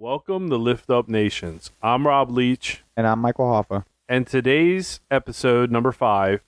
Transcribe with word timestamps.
Welcome 0.00 0.48
to 0.48 0.56
Lift 0.56 0.88
Up 0.88 1.10
Nations. 1.10 1.70
I'm 1.82 2.06
Robb 2.06 2.30
Leech, 2.30 2.82
And 2.96 3.06
I'm 3.06 3.18
Michael 3.18 3.44
Hoffa. 3.44 3.84
and 4.08 4.26
today's 4.26 5.00
episode 5.10 5.70
number 5.70 5.92
five 5.92 6.40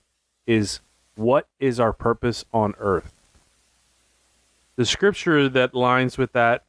is 0.47 0.79
What 1.13 1.47
is 1.59 1.79
our 1.79 1.93
purpose 1.93 2.45
on 2.51 2.73
earth? 2.79 3.13
The 4.75 4.87
scripture 4.87 5.47
that 5.49 5.75
lines 5.75 6.17
with 6.17 6.31
that 6.31 6.63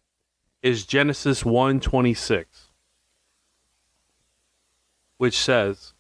is 0.61 0.85
Genesis 0.85 1.43
1:26, 1.43 2.44
which 5.16 5.38
says, 5.38 5.94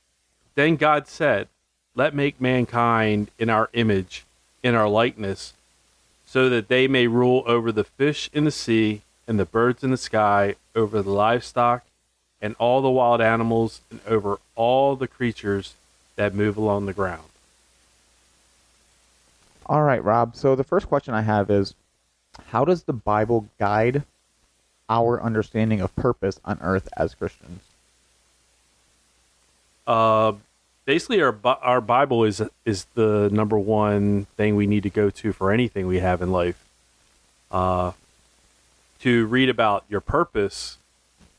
Then 0.54 0.76
God 0.76 1.08
said, 1.08 1.48
Let 1.94 2.14
make 2.14 2.42
mankind 2.42 3.30
in 3.38 3.48
our 3.48 3.70
image, 3.72 4.26
in 4.62 4.74
our 4.74 4.90
likeness, 4.90 5.54
so 6.26 6.50
that 6.50 6.68
they 6.68 6.86
may 6.86 7.06
rule 7.06 7.42
over 7.46 7.72
the 7.72 7.84
fish 7.84 8.28
in 8.34 8.44
the 8.44 8.50
sea 8.50 9.00
and 9.26 9.38
the 9.38 9.44
birds 9.44 9.82
in 9.82 9.90
the 9.90 9.96
sky, 9.96 10.56
over 10.74 11.02
the 11.02 11.10
livestock 11.10 11.84
and 12.40 12.54
all 12.58 12.82
the 12.82 12.90
wild 12.90 13.20
animals, 13.20 13.80
and 13.90 14.00
over 14.06 14.38
all 14.54 14.96
the 14.96 15.08
creatures 15.08 15.74
that 16.16 16.34
move 16.34 16.56
along 16.56 16.86
the 16.86 16.92
ground. 16.92 17.22
All 19.66 19.82
right, 19.82 20.02
Robb. 20.02 20.36
So 20.36 20.54
the 20.54 20.64
first 20.64 20.88
question 20.88 21.14
I 21.14 21.22
have 21.22 21.50
is 21.50 21.74
how 22.48 22.64
does 22.64 22.82
the 22.82 22.92
Bible 22.92 23.48
guide 23.58 24.02
our 24.88 25.22
understanding 25.22 25.80
of 25.80 25.94
purpose 25.96 26.38
on 26.44 26.58
earth 26.60 26.88
as 26.96 27.14
Christians? 27.14 27.62
Uh, 29.86 30.34
basically, 30.84 31.22
our 31.22 31.36
our 31.44 31.80
Bible 31.80 32.24
is 32.24 32.42
is 32.64 32.86
the 32.94 33.28
number 33.32 33.58
one 33.58 34.26
thing 34.36 34.56
we 34.56 34.66
need 34.66 34.82
to 34.82 34.90
go 34.90 35.10
to 35.10 35.32
for 35.32 35.50
anything 35.50 35.86
we 35.86 35.98
have 35.98 36.22
in 36.22 36.30
life. 36.30 36.62
Uh, 37.50 37.92
to 39.00 39.26
read 39.26 39.48
about 39.48 39.84
your 39.88 40.00
purpose, 40.00 40.78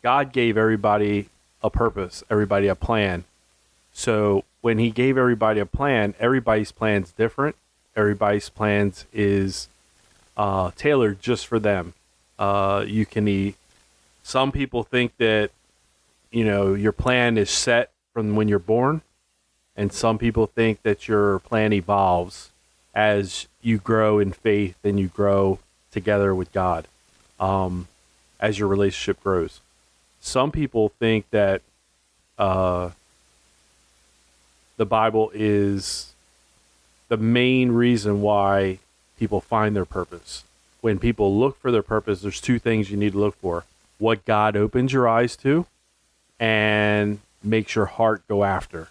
God 0.01 0.31
gave 0.31 0.57
everybody 0.57 1.29
a 1.63 1.69
purpose, 1.69 2.23
everybody 2.29 2.67
a 2.67 2.75
plan. 2.75 3.23
So 3.91 4.43
when 4.61 4.77
He 4.77 4.91
gave 4.91 5.17
everybody 5.17 5.59
a 5.59 5.65
plan, 5.65 6.13
everybody's 6.19 6.71
plan's 6.71 7.11
different. 7.11 7.55
Everybody's 7.95 8.49
plans 8.49 9.05
is 9.13 9.67
uh, 10.37 10.71
tailored 10.75 11.21
just 11.21 11.47
for 11.47 11.59
them. 11.59 11.93
Uh, 12.37 12.85
you 12.87 13.05
can 13.05 13.27
e- 13.27 13.55
some 14.21 14.51
people 14.51 14.83
think 14.83 15.15
that 15.17 15.51
you 16.31 16.43
know 16.43 16.73
your 16.73 16.91
plan 16.91 17.37
is 17.37 17.49
set 17.49 17.91
from 18.13 18.35
when 18.35 18.47
you're 18.47 18.59
born, 18.59 19.01
and 19.75 19.93
some 19.93 20.17
people 20.17 20.45
think 20.45 20.83
that 20.83 21.07
your 21.07 21.39
plan 21.39 21.73
evolves 21.73 22.51
as 22.93 23.47
you 23.61 23.77
grow 23.77 24.19
in 24.19 24.31
faith 24.31 24.77
and 24.83 24.99
you 24.99 25.07
grow 25.07 25.59
together 25.91 26.35
with 26.35 26.51
God 26.51 26.87
um, 27.39 27.87
as 28.39 28.59
your 28.59 28.67
relationship 28.67 29.21
grows. 29.23 29.61
Some 30.21 30.51
people 30.51 30.89
think 30.99 31.29
that 31.31 31.61
uh, 32.37 32.91
the 34.77 34.85
Bible 34.85 35.31
is 35.33 36.13
the 37.07 37.17
main 37.17 37.71
reason 37.71 38.21
why 38.21 38.79
people 39.19 39.41
find 39.41 39.75
their 39.75 39.85
purpose. 39.85 40.43
When 40.81 40.99
people 40.99 41.37
look 41.37 41.59
for 41.59 41.71
their 41.71 41.83
purpose, 41.83 42.21
there's 42.21 42.41
two 42.41 42.59
things 42.59 42.91
you 42.91 42.97
need 42.97 43.13
to 43.13 43.19
look 43.19 43.35
for 43.35 43.63
what 43.97 44.25
God 44.25 44.57
opens 44.57 44.91
your 44.91 45.07
eyes 45.07 45.35
to, 45.37 45.65
and 46.39 47.19
makes 47.43 47.75
your 47.75 47.85
heart 47.85 48.27
go 48.27 48.43
after. 48.43 48.89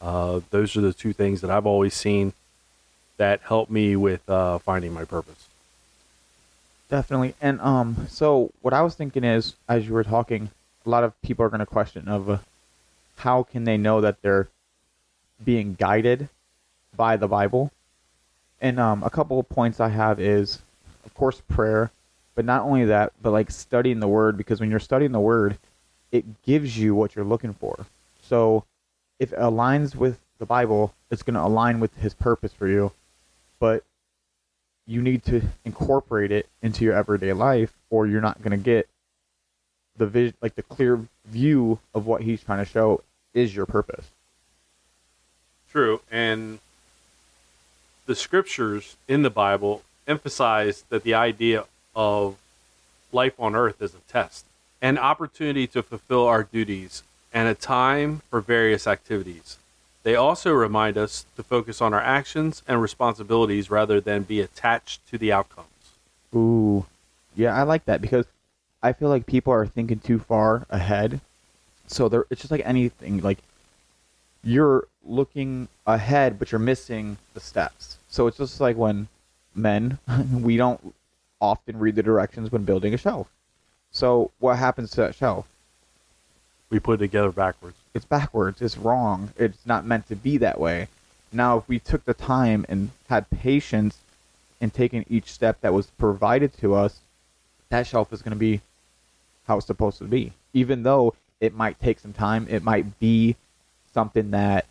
Uh, 0.00 0.40
those 0.50 0.76
are 0.76 0.80
the 0.80 0.92
two 0.92 1.12
things 1.12 1.40
that 1.42 1.50
I've 1.50 1.66
always 1.66 1.94
seen 1.94 2.32
that 3.18 3.40
help 3.42 3.70
me 3.70 3.94
with 3.94 4.28
uh, 4.28 4.58
finding 4.58 4.92
my 4.92 5.04
purpose. 5.04 5.46
Definitely. 6.92 7.34
And 7.40 7.58
um 7.62 8.06
so 8.10 8.52
what 8.60 8.74
I 8.74 8.82
was 8.82 8.94
thinking 8.94 9.24
is 9.24 9.54
as 9.66 9.86
you 9.86 9.94
were 9.94 10.04
talking, 10.04 10.50
a 10.84 10.90
lot 10.90 11.04
of 11.04 11.18
people 11.22 11.42
are 11.42 11.48
going 11.48 11.60
to 11.60 11.64
question 11.64 12.06
of 12.06 12.28
uh, 12.28 12.38
how 13.16 13.44
can 13.44 13.64
they 13.64 13.78
know 13.78 14.02
that 14.02 14.20
they're 14.20 14.50
being 15.42 15.72
guided 15.72 16.28
by 16.94 17.16
the 17.16 17.26
Bible? 17.26 17.72
And 18.60 18.78
um 18.78 19.02
a 19.04 19.08
couple 19.08 19.40
of 19.40 19.48
points 19.48 19.80
I 19.80 19.88
have 19.88 20.20
is 20.20 20.60
of 21.06 21.14
course 21.14 21.40
prayer, 21.48 21.90
but 22.34 22.44
not 22.44 22.60
only 22.60 22.84
that, 22.84 23.14
but 23.22 23.30
like 23.30 23.50
studying 23.50 24.00
the 24.00 24.06
word 24.08 24.36
because 24.36 24.60
when 24.60 24.68
you're 24.70 24.78
studying 24.78 25.12
the 25.12 25.26
word, 25.32 25.56
it 26.10 26.42
gives 26.42 26.76
you 26.76 26.94
what 26.94 27.16
you're 27.16 27.24
looking 27.24 27.54
for. 27.54 27.86
So 28.20 28.66
if 29.18 29.32
it 29.32 29.38
aligns 29.38 29.94
with 29.96 30.20
the 30.38 30.44
Bible, 30.44 30.92
it's 31.10 31.22
going 31.22 31.40
to 31.40 31.42
align 31.42 31.80
with 31.80 31.96
his 31.96 32.12
purpose 32.12 32.52
for 32.52 32.68
you. 32.68 32.92
But 33.58 33.82
you 34.86 35.00
need 35.00 35.24
to 35.24 35.42
incorporate 35.64 36.32
it 36.32 36.48
into 36.60 36.84
your 36.84 36.94
everyday 36.94 37.32
life 37.32 37.72
or 37.90 38.06
you're 38.06 38.20
not 38.20 38.42
going 38.42 38.50
to 38.50 38.56
get 38.56 38.88
the 39.96 40.06
vis- 40.06 40.34
like 40.40 40.54
the 40.54 40.62
clear 40.62 41.06
view 41.26 41.78
of 41.94 42.06
what 42.06 42.22
he's 42.22 42.42
trying 42.42 42.64
to 42.64 42.70
show 42.70 43.02
is 43.34 43.54
your 43.54 43.66
purpose. 43.66 44.06
True. 45.70 46.00
And 46.10 46.58
the 48.06 48.14
scriptures 48.14 48.96
in 49.08 49.22
the 49.22 49.30
Bible 49.30 49.82
emphasize 50.06 50.84
that 50.88 51.04
the 51.04 51.14
idea 51.14 51.64
of 51.94 52.36
life 53.12 53.34
on 53.38 53.54
earth 53.54 53.80
is 53.80 53.94
a 53.94 54.00
test, 54.08 54.44
an 54.80 54.98
opportunity 54.98 55.66
to 55.68 55.82
fulfill 55.82 56.26
our 56.26 56.42
duties, 56.42 57.02
and 57.32 57.48
a 57.48 57.54
time 57.54 58.22
for 58.28 58.40
various 58.40 58.86
activities. 58.86 59.56
They 60.02 60.16
also 60.16 60.52
remind 60.52 60.98
us 60.98 61.26
to 61.36 61.42
focus 61.42 61.80
on 61.80 61.94
our 61.94 62.00
actions 62.00 62.62
and 62.66 62.82
responsibilities 62.82 63.70
rather 63.70 64.00
than 64.00 64.22
be 64.24 64.40
attached 64.40 65.06
to 65.08 65.18
the 65.18 65.32
outcomes. 65.32 65.68
Ooh. 66.34 66.86
Yeah, 67.36 67.56
I 67.56 67.62
like 67.62 67.84
that 67.84 68.02
because 68.02 68.26
I 68.82 68.92
feel 68.92 69.08
like 69.08 69.26
people 69.26 69.52
are 69.52 69.66
thinking 69.66 70.00
too 70.00 70.18
far 70.18 70.66
ahead. 70.70 71.20
So 71.86 72.08
they're 72.08 72.24
it's 72.30 72.40
just 72.40 72.50
like 72.50 72.62
anything 72.64 73.20
like 73.20 73.38
you're 74.42 74.88
looking 75.04 75.68
ahead 75.86 76.38
but 76.38 76.50
you're 76.50 76.58
missing 76.58 77.18
the 77.34 77.40
steps. 77.40 77.98
So 78.08 78.26
it's 78.26 78.38
just 78.38 78.60
like 78.60 78.76
when 78.76 79.08
men 79.54 79.98
we 80.32 80.56
don't 80.56 80.94
often 81.40 81.78
read 81.78 81.94
the 81.94 82.02
directions 82.02 82.50
when 82.50 82.64
building 82.64 82.92
a 82.92 82.98
shelf. 82.98 83.28
So 83.92 84.30
what 84.38 84.58
happens 84.58 84.90
to 84.92 85.02
that 85.02 85.14
shelf? 85.14 85.46
We 86.70 86.80
put 86.80 86.94
it 86.94 86.98
together 86.98 87.30
backwards. 87.30 87.76
It's 87.94 88.04
backwards. 88.04 88.62
It's 88.62 88.76
wrong. 88.76 89.32
It's 89.36 89.66
not 89.66 89.84
meant 89.84 90.08
to 90.08 90.16
be 90.16 90.36
that 90.38 90.60
way. 90.60 90.88
Now, 91.32 91.58
if 91.58 91.68
we 91.68 91.78
took 91.78 92.04
the 92.04 92.14
time 92.14 92.66
and 92.68 92.90
had 93.08 93.30
patience 93.30 93.98
in 94.60 94.70
taking 94.70 95.04
each 95.08 95.32
step 95.32 95.60
that 95.60 95.72
was 95.72 95.86
provided 95.86 96.56
to 96.58 96.74
us, 96.74 97.00
that 97.70 97.86
shelf 97.86 98.12
is 98.12 98.22
going 98.22 98.32
to 98.32 98.38
be 98.38 98.60
how 99.46 99.58
it's 99.58 99.66
supposed 99.66 99.98
to 99.98 100.04
be. 100.04 100.32
Even 100.52 100.82
though 100.82 101.14
it 101.40 101.54
might 101.54 101.80
take 101.80 101.98
some 101.98 102.12
time, 102.12 102.46
it 102.48 102.62
might 102.62 102.98
be 103.00 103.36
something 103.92 104.30
that 104.30 104.66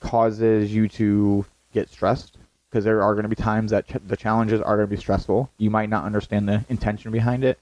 causes 0.00 0.72
you 0.72 0.88
to 0.88 1.44
get 1.72 1.88
stressed 1.88 2.36
because 2.68 2.84
there 2.84 3.02
are 3.02 3.14
going 3.14 3.22
to 3.24 3.28
be 3.28 3.34
times 3.34 3.70
that 3.70 3.88
ch- 3.88 3.96
the 4.06 4.16
challenges 4.16 4.60
are 4.60 4.76
going 4.76 4.88
to 4.88 4.94
be 4.94 5.00
stressful. 5.00 5.50
You 5.58 5.70
might 5.70 5.88
not 5.88 6.04
understand 6.04 6.48
the 6.48 6.64
intention 6.68 7.10
behind 7.10 7.44
it, 7.44 7.58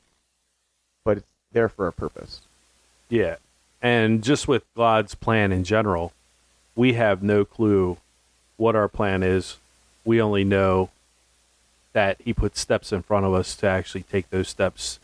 but 1.04 1.18
it's 1.18 1.26
there 1.52 1.68
for 1.68 1.86
a 1.86 1.92
purpose. 1.92 2.40
Yeah. 3.08 3.36
And 3.86 4.24
just 4.24 4.48
with 4.48 4.64
God's 4.74 5.14
plan 5.14 5.52
in 5.52 5.62
general, 5.62 6.12
we 6.74 6.94
have 6.94 7.22
no 7.22 7.44
clue 7.44 7.98
what 8.56 8.74
our 8.74 8.88
plan 8.88 9.22
is. 9.22 9.58
We 10.04 10.20
only 10.20 10.42
know 10.42 10.90
that 11.92 12.16
He 12.20 12.32
puts 12.32 12.58
steps 12.58 12.90
in 12.90 13.02
front 13.02 13.26
of 13.26 13.32
us 13.32 13.54
to 13.58 13.68
actually 13.68 14.02
take 14.02 14.28
those 14.30 14.48
steps 14.48 14.98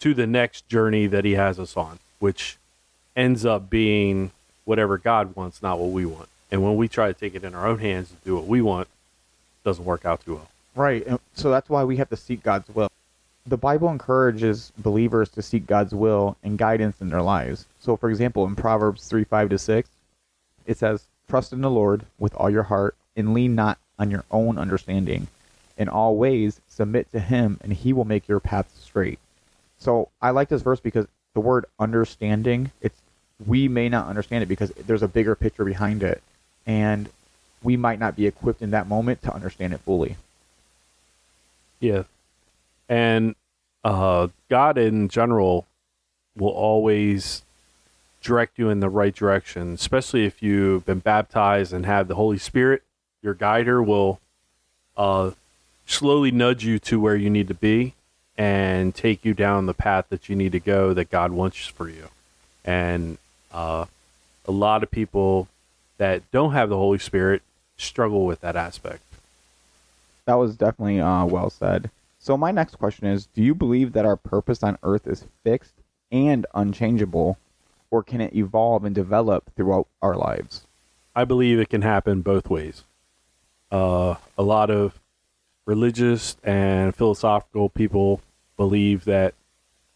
to 0.00 0.12
the 0.12 0.26
next 0.26 0.68
journey 0.68 1.06
that 1.06 1.24
He 1.24 1.32
has 1.32 1.58
us 1.58 1.78
on, 1.78 1.98
which 2.18 2.58
ends 3.16 3.46
up 3.46 3.70
being 3.70 4.32
whatever 4.66 4.98
God 4.98 5.34
wants, 5.34 5.62
not 5.62 5.78
what 5.78 5.88
we 5.88 6.04
want. 6.04 6.28
And 6.52 6.62
when 6.62 6.76
we 6.76 6.88
try 6.88 7.06
to 7.06 7.18
take 7.18 7.34
it 7.34 7.42
in 7.42 7.54
our 7.54 7.66
own 7.66 7.78
hands 7.78 8.10
and 8.10 8.22
do 8.22 8.36
what 8.36 8.46
we 8.46 8.60
want, 8.60 8.88
doesn't 9.64 9.86
work 9.86 10.04
out 10.04 10.22
too 10.26 10.34
well. 10.34 10.48
Right. 10.74 11.06
And 11.06 11.20
so 11.32 11.50
that's 11.50 11.70
why 11.70 11.84
we 11.84 11.96
have 11.96 12.10
to 12.10 12.18
seek 12.18 12.42
God's 12.42 12.68
will. 12.68 12.90
The 13.46 13.56
Bible 13.56 13.90
encourages 13.90 14.72
believers 14.78 15.28
to 15.30 15.42
seek 15.42 15.66
God's 15.66 15.94
will 15.94 16.36
and 16.42 16.58
guidance 16.58 17.00
in 17.00 17.10
their 17.10 17.22
lives. 17.22 17.66
So, 17.80 17.96
for 17.96 18.10
example, 18.10 18.44
in 18.44 18.56
Proverbs 18.56 19.06
3 19.06 19.24
5 19.24 19.50
to 19.50 19.58
6, 19.58 19.88
it 20.66 20.78
says, 20.78 21.04
Trust 21.28 21.52
in 21.52 21.60
the 21.60 21.70
Lord 21.70 22.04
with 22.18 22.34
all 22.34 22.50
your 22.50 22.64
heart 22.64 22.96
and 23.16 23.34
lean 23.34 23.54
not 23.54 23.78
on 23.98 24.10
your 24.10 24.24
own 24.30 24.58
understanding. 24.58 25.28
In 25.78 25.88
all 25.88 26.16
ways, 26.16 26.60
submit 26.68 27.10
to 27.12 27.20
Him, 27.20 27.58
and 27.62 27.72
He 27.72 27.92
will 27.92 28.04
make 28.04 28.28
your 28.28 28.40
paths 28.40 28.82
straight. 28.82 29.18
So, 29.78 30.08
I 30.20 30.30
like 30.30 30.48
this 30.48 30.62
verse 30.62 30.80
because 30.80 31.06
the 31.34 31.40
word 31.40 31.66
understanding, 31.78 32.72
it's 32.80 33.00
we 33.44 33.68
may 33.68 33.88
not 33.88 34.08
understand 34.08 34.42
it 34.42 34.46
because 34.46 34.70
there's 34.70 35.02
a 35.02 35.08
bigger 35.08 35.34
picture 35.34 35.64
behind 35.64 36.02
it. 36.02 36.22
And 36.66 37.08
we 37.62 37.76
might 37.76 37.98
not 37.98 38.16
be 38.16 38.26
equipped 38.26 38.62
in 38.62 38.70
that 38.70 38.88
moment 38.88 39.22
to 39.22 39.34
understand 39.34 39.72
it 39.72 39.80
fully. 39.80 40.16
Yeah. 41.80 42.04
And 42.88 43.34
uh, 43.84 44.28
God 44.48 44.78
in 44.78 45.08
general 45.08 45.66
will 46.36 46.50
always 46.50 47.42
direct 48.22 48.58
you 48.58 48.70
in 48.70 48.80
the 48.80 48.88
right 48.90 49.14
direction, 49.14 49.74
especially 49.74 50.24
if 50.26 50.42
you've 50.42 50.84
been 50.84 50.98
baptized 51.00 51.72
and 51.72 51.86
have 51.86 52.08
the 52.08 52.14
Holy 52.16 52.38
Spirit. 52.38 52.82
Your 53.22 53.34
guider 53.34 53.82
will 53.82 54.20
uh, 54.96 55.32
slowly 55.86 56.30
nudge 56.30 56.64
you 56.64 56.78
to 56.80 57.00
where 57.00 57.16
you 57.16 57.30
need 57.30 57.48
to 57.48 57.54
be. 57.54 57.94
and 58.38 58.94
take 58.94 59.24
you 59.24 59.32
down 59.32 59.64
the 59.64 59.72
path 59.72 60.04
that 60.10 60.28
you 60.28 60.36
need 60.36 60.52
to 60.52 60.60
go 60.60 60.92
that 60.92 61.10
God 61.10 61.32
wants 61.32 61.66
for 61.66 61.88
you. 61.88 62.08
And 62.66 63.16
uh, 63.50 63.86
a 64.46 64.52
lot 64.52 64.82
of 64.82 64.90
people 64.90 65.48
that 65.96 66.30
don't 66.32 66.52
have 66.52 66.68
the 66.68 66.76
Holy 66.76 66.98
Spirit 66.98 67.40
struggle 67.78 68.26
with 68.26 68.42
that 68.42 68.54
aspect. 68.54 69.02
That 70.26 70.34
was 70.34 70.54
definitely 70.54 71.00
uh, 71.00 71.24
well 71.24 71.48
said. 71.48 71.90
So 72.26 72.36
my 72.36 72.50
next 72.50 72.74
question 72.74 73.06
is: 73.06 73.26
Do 73.26 73.40
you 73.40 73.54
believe 73.54 73.92
that 73.92 74.04
our 74.04 74.16
purpose 74.16 74.64
on 74.64 74.78
Earth 74.82 75.06
is 75.06 75.26
fixed 75.44 75.74
and 76.10 76.44
unchangeable, 76.56 77.38
or 77.88 78.02
can 78.02 78.20
it 78.20 78.34
evolve 78.34 78.84
and 78.84 78.92
develop 78.92 79.54
throughout 79.54 79.86
our 80.02 80.16
lives? 80.16 80.66
I 81.14 81.24
believe 81.24 81.60
it 81.60 81.68
can 81.68 81.82
happen 81.82 82.22
both 82.22 82.50
ways. 82.50 82.82
Uh, 83.70 84.16
a 84.36 84.42
lot 84.42 84.70
of 84.70 84.98
religious 85.66 86.36
and 86.42 86.96
philosophical 86.96 87.68
people 87.68 88.20
believe 88.56 89.04
that, 89.04 89.34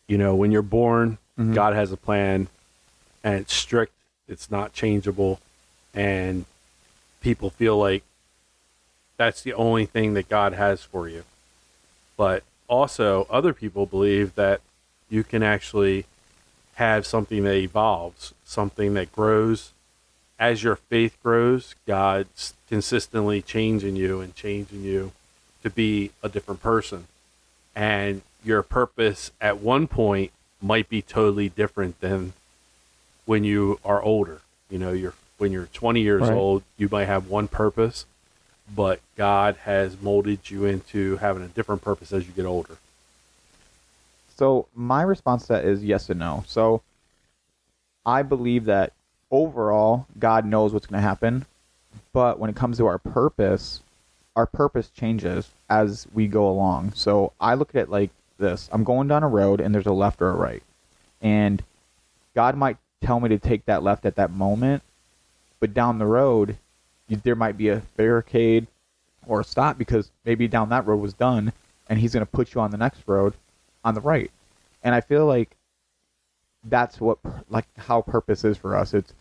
you 0.07 0.17
know, 0.17 0.37
when 0.37 0.53
you're 0.53 0.63
born, 0.63 1.19
Mhm. 1.37 1.53
God 1.53 1.75
has 1.75 1.91
a 1.91 1.97
plan 1.97 2.47
and 3.25 3.41
it's 3.41 3.53
strict, 3.53 3.93
it's 4.29 4.53
not 4.53 4.73
changeable, 4.73 5.41
and 5.93 6.45
people 7.21 7.51
feel 7.51 7.77
like 7.77 8.05
that's 9.17 9.43
the 9.43 9.53
only 9.53 9.85
thing 9.85 10.15
that 10.15 10.29
God 10.29 10.53
has 10.53 10.85
for 10.85 11.09
you. 11.09 11.25
But 12.21 12.43
also, 12.69 13.27
other 13.31 13.55
people 13.55 13.87
believe 13.87 14.35
that 14.35 14.61
you 15.09 15.25
can 15.25 15.43
actually 15.43 16.05
have 16.75 17.07
something 17.07 17.45
that 17.45 17.55
evolves, 17.55 18.35
something 18.45 18.93
that 18.93 19.11
grows. 19.11 19.73
As 20.39 20.63
your 20.63 20.77
faith 20.77 21.17
grows, 21.23 21.75
God's 21.87 22.53
consistently 22.69 23.41
changing 23.41 23.97
you 23.97 24.21
and 24.21 24.35
changing 24.35 24.83
you 24.83 25.13
to 25.63 25.71
be 25.71 26.11
a 26.23 26.29
different 26.29 26.63
person. 26.63 27.07
And 27.75 28.21
your 28.45 28.63
purpose 28.63 29.31
at 29.41 29.61
one 29.61 29.87
point 29.87 30.31
might 30.61 30.91
be 30.91 31.01
totally 31.01 31.49
different 31.49 32.01
than 32.01 32.35
when 33.25 33.45
you 33.45 33.81
are 33.83 34.03
older. 34.03 34.43
You 34.69 34.79
know, 34.79 34.93
you're 34.93 35.15
when 35.39 35.53
you're 35.53 35.71
20 35.73 36.03
years 36.03 36.21
Right. 36.21 36.37
old, 36.37 36.65
you 36.77 36.87
might 36.93 37.07
have 37.07 37.29
one 37.29 37.49
purpose, 37.49 38.05
but 38.75 39.01
God 39.17 39.57
has 39.65 40.01
molded 40.01 40.51
you 40.51 40.65
into 40.65 41.17
having 41.17 41.43
a 41.43 41.49
different 41.49 41.83
purpose 41.83 42.13
as 42.13 42.27
you 42.27 42.33
get 42.33 42.47
older. 42.47 42.77
So 44.37 44.67
my 44.75 45.03
response 45.03 45.43
to 45.43 45.55
that 45.55 45.65
is 45.65 45.85
yes 45.85 46.09
and 46.09 46.21
no. 46.21 46.45
So 46.47 46.83
I 48.07 48.23
believe 48.23 48.65
that 48.67 48.93
overall 49.31 50.07
God 50.19 50.45
knows 50.45 50.73
what's 50.73 50.87
going 50.87 51.01
to 51.03 51.07
happen, 51.07 51.47
but 52.13 52.39
when 52.39 52.49
it 52.49 52.57
comes 52.57 52.79
to 52.79 52.87
our 52.87 52.99
purpose, 52.99 53.81
our 54.37 54.47
purpose 54.47 54.89
changes 54.91 55.51
as 55.69 56.07
we 56.15 56.27
go 56.27 56.49
along. 56.49 56.93
So 56.95 57.33
I 57.41 57.55
look 57.55 57.75
at 57.75 57.83
it 57.83 57.89
like 57.91 58.11
this. 58.39 58.69
I'm 58.73 58.85
going 58.85 59.09
down 59.09 59.23
a 59.23 59.29
road 59.29 59.61
and 59.61 59.75
there's 59.75 59.87
a 59.87 59.93
left 59.93 60.23
or 60.23 60.31
a 60.31 60.35
right. 60.35 60.63
And 61.21 61.63
God 62.35 62.57
might 62.57 62.79
tell 63.03 63.21
me 63.21 63.29
to 63.29 63.39
take 63.39 63.67
that 63.67 63.83
left 63.83 64.07
at 64.07 64.17
that 64.17 64.31
moment, 64.31 64.83
but 65.59 65.75
down 65.75 65.99
the 65.99 66.07
road 66.07 66.57
there 67.17 67.37
might 67.37 67.57
be 67.57 67.69
a 67.69 67.83
barricade 67.97 68.67
or 69.27 69.41
a 69.41 69.45
stop 69.45 69.79
because 69.79 70.11
maybe 70.25 70.49
down 70.49 70.69
that 70.71 70.87
road 70.87 70.97
was 70.97 71.13
done 71.13 71.53
and 71.89 71.99
he's 71.99 72.13
going 72.13 72.25
to 72.25 72.31
put 72.31 72.55
you 72.55 72.61
on 72.61 72.71
the 72.71 72.77
next 72.77 73.03
road 73.07 73.35
on 73.85 73.95
the 73.95 74.01
right. 74.01 74.31
And 74.83 74.95
I 74.95 75.01
feel 75.01 75.27
like 75.27 75.57
that's 76.65 77.01
what 77.01 77.19
like 77.49 77.67
how 77.77 78.03
purpose 78.03 78.45
is 78.45 78.57
for 78.57 78.77
us. 78.77 78.95
It's 78.95 79.13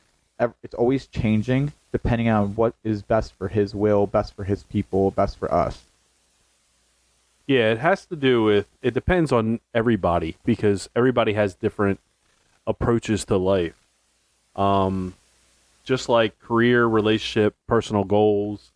it's 0.63 0.75
always 0.75 1.07
changing 1.07 1.73
depending 1.91 2.29
on 2.29 2.55
what 2.55 2.75
is 2.83 3.01
best 3.01 3.33
for 3.33 3.47
his 3.47 3.73
will, 3.73 4.07
best 4.07 4.35
for 4.35 4.43
his 4.43 4.63
people, 4.63 5.11
best 5.11 5.37
for 5.37 5.51
us. 5.53 5.83
Yeah, 7.47 7.71
it 7.71 7.79
has 7.79 8.05
to 8.05 8.15
do 8.15 8.43
with 8.43 8.67
it 8.81 8.93
depends 8.93 9.31
on 9.31 9.59
everybody 9.73 10.37
because 10.45 10.89
everybody 10.95 11.33
has 11.33 11.55
different 11.55 11.99
approaches 12.67 13.25
to 13.25 13.37
life. 13.37 13.75
Um 14.55 15.15
just 15.89 16.07
like 16.07 16.37
career, 16.37 16.85
relationship, 16.85 17.55
personal 17.65 18.03
goals, 18.03 18.71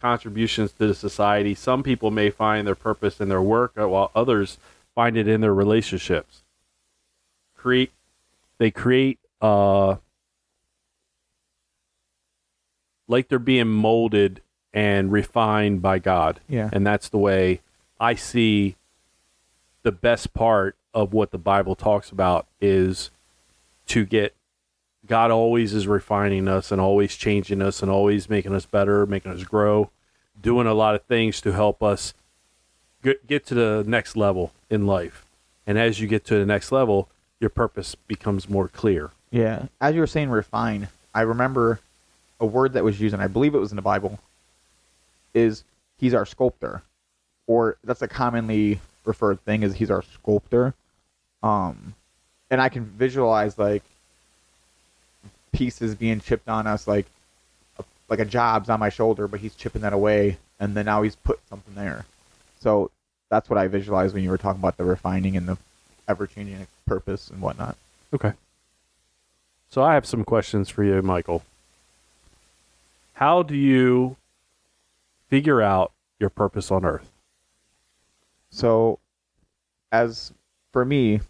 contributions 0.00 0.72
to 0.72 0.88
the 0.88 0.94
society, 0.94 1.54
some 1.54 1.84
people 1.84 2.10
may 2.10 2.30
find 2.30 2.66
their 2.66 2.74
purpose 2.74 3.20
in 3.20 3.28
their 3.28 3.40
work 3.40 3.74
uh, 3.80 3.88
while 3.88 4.10
others 4.12 4.58
find 4.92 5.16
it 5.16 5.28
in 5.28 5.40
their 5.40 5.54
relationships. 5.54 6.42
Create 7.56 7.92
they 8.58 8.72
create 8.72 9.20
uh 9.40 9.96
like 13.06 13.28
they're 13.28 13.38
being 13.38 13.68
molded 13.68 14.42
and 14.74 15.12
refined 15.12 15.80
by 15.80 16.00
God. 16.00 16.40
Yeah. 16.48 16.70
And 16.72 16.84
that's 16.84 17.08
the 17.08 17.18
way 17.18 17.60
I 18.00 18.16
see 18.16 18.74
the 19.84 19.92
best 19.92 20.34
part 20.34 20.74
of 20.92 21.12
what 21.12 21.30
the 21.30 21.38
Bible 21.38 21.76
talks 21.76 22.10
about 22.10 22.48
is 22.60 23.12
to 23.86 24.04
get 24.04 24.34
God 25.06 25.30
always 25.30 25.74
is 25.74 25.86
refining 25.86 26.48
us 26.48 26.70
and 26.70 26.80
always 26.80 27.16
changing 27.16 27.62
us 27.62 27.82
and 27.82 27.90
always 27.90 28.28
making 28.28 28.54
us 28.54 28.66
better, 28.66 29.06
making 29.06 29.32
us 29.32 29.44
grow, 29.44 29.90
doing 30.40 30.66
a 30.66 30.74
lot 30.74 30.94
of 30.94 31.02
things 31.02 31.40
to 31.42 31.52
help 31.52 31.82
us 31.82 32.14
get, 33.02 33.26
get 33.26 33.46
to 33.46 33.54
the 33.54 33.84
next 33.86 34.16
level 34.16 34.52
in 34.68 34.86
life. 34.86 35.24
And 35.66 35.78
as 35.78 36.00
you 36.00 36.08
get 36.08 36.24
to 36.26 36.38
the 36.38 36.46
next 36.46 36.72
level, 36.72 37.08
your 37.40 37.50
purpose 37.50 37.94
becomes 37.94 38.48
more 38.48 38.68
clear. 38.68 39.10
Yeah. 39.30 39.66
As 39.80 39.94
you 39.94 40.00
were 40.00 40.06
saying 40.06 40.30
refine, 40.30 40.88
I 41.14 41.22
remember 41.22 41.80
a 42.40 42.46
word 42.46 42.72
that 42.74 42.84
was 42.84 43.00
used 43.00 43.14
and 43.14 43.22
I 43.22 43.26
believe 43.26 43.54
it 43.54 43.58
was 43.58 43.72
in 43.72 43.76
the 43.76 43.82
Bible 43.82 44.18
is 45.34 45.64
he's 45.98 46.14
our 46.14 46.26
sculptor. 46.26 46.82
Or 47.46 47.76
that's 47.84 48.02
a 48.02 48.08
commonly 48.08 48.80
referred 49.04 49.42
thing 49.44 49.62
is 49.62 49.74
he's 49.74 49.90
our 49.90 50.02
sculptor. 50.02 50.74
Um 51.42 51.94
and 52.50 52.60
I 52.60 52.68
can 52.68 52.84
visualize 52.84 53.58
like 53.58 53.82
pieces 55.58 55.96
being 55.96 56.20
chipped 56.20 56.48
on 56.48 56.68
us 56.68 56.86
like 56.86 57.06
a, 57.80 57.84
like 58.08 58.20
a 58.20 58.24
job's 58.24 58.70
on 58.70 58.78
my 58.78 58.88
shoulder 58.88 59.26
but 59.26 59.40
he's 59.40 59.56
chipping 59.56 59.82
that 59.82 59.92
away 59.92 60.38
and 60.60 60.76
then 60.76 60.86
now 60.86 61.02
he's 61.02 61.16
put 61.16 61.40
something 61.48 61.74
there. 61.74 62.04
So 62.60 62.90
that's 63.28 63.50
what 63.50 63.58
I 63.58 63.66
visualized 63.66 64.14
when 64.14 64.22
you 64.22 64.30
were 64.30 64.38
talking 64.38 64.60
about 64.60 64.76
the 64.76 64.84
refining 64.84 65.36
and 65.36 65.48
the 65.48 65.58
ever 66.06 66.26
changing 66.26 66.66
purpose 66.86 67.28
and 67.28 67.40
whatnot. 67.42 67.76
Okay. 68.14 68.32
So 69.68 69.82
I 69.82 69.94
have 69.94 70.06
some 70.06 70.24
questions 70.24 70.68
for 70.68 70.84
you, 70.84 71.02
Michael. 71.02 71.42
How 73.14 73.42
do 73.42 73.56
you 73.56 74.16
figure 75.28 75.60
out 75.60 75.92
your 76.20 76.30
purpose 76.30 76.70
on 76.70 76.84
earth? 76.84 77.10
So, 78.50 78.98
as 79.92 80.32
for 80.72 80.84
me, 80.84 81.20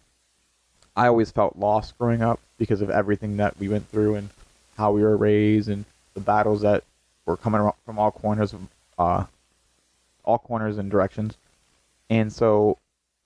I 0.99 1.07
always 1.07 1.31
felt 1.31 1.55
lost 1.55 1.97
growing 1.97 2.21
up 2.21 2.41
because 2.57 2.81
of 2.81 2.89
everything 2.89 3.37
that 3.37 3.57
we 3.57 3.69
went 3.69 3.87
through 3.87 4.15
and 4.15 4.29
how 4.75 4.91
we 4.91 5.01
were 5.01 5.15
raised 5.15 5.69
and 5.69 5.85
the 6.13 6.19
battles 6.19 6.59
that 6.63 6.83
were 7.25 7.37
coming 7.37 7.71
from 7.85 7.97
all 7.97 8.11
corners 8.11 8.51
of 8.51 8.67
uh, 8.97 9.23
all 10.25 10.39
corners 10.39 10.77
and 10.77 10.91
directions. 10.91 11.37
And 12.09 12.33
so, 12.33 12.77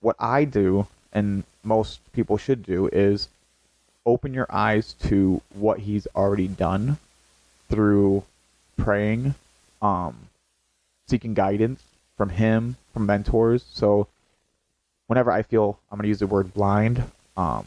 what 0.02 0.14
I 0.20 0.44
do, 0.44 0.86
and 1.12 1.42
most 1.64 1.98
people 2.12 2.36
should 2.36 2.62
do, 2.62 2.88
is 2.92 3.26
open 4.06 4.34
your 4.34 4.46
eyes 4.50 4.92
to 5.08 5.42
what 5.52 5.80
He's 5.80 6.06
already 6.14 6.46
done 6.46 6.98
through 7.68 8.22
praying, 8.76 9.34
um, 9.82 10.28
seeking 11.08 11.34
guidance 11.34 11.82
from 12.16 12.28
Him, 12.28 12.76
from 12.92 13.06
mentors. 13.06 13.64
So, 13.72 14.06
whenever 15.08 15.32
I 15.32 15.42
feel 15.42 15.80
I'm 15.90 15.98
going 15.98 16.04
to 16.04 16.08
use 16.08 16.20
the 16.20 16.28
word 16.28 16.54
blind, 16.54 17.02
um, 17.36 17.66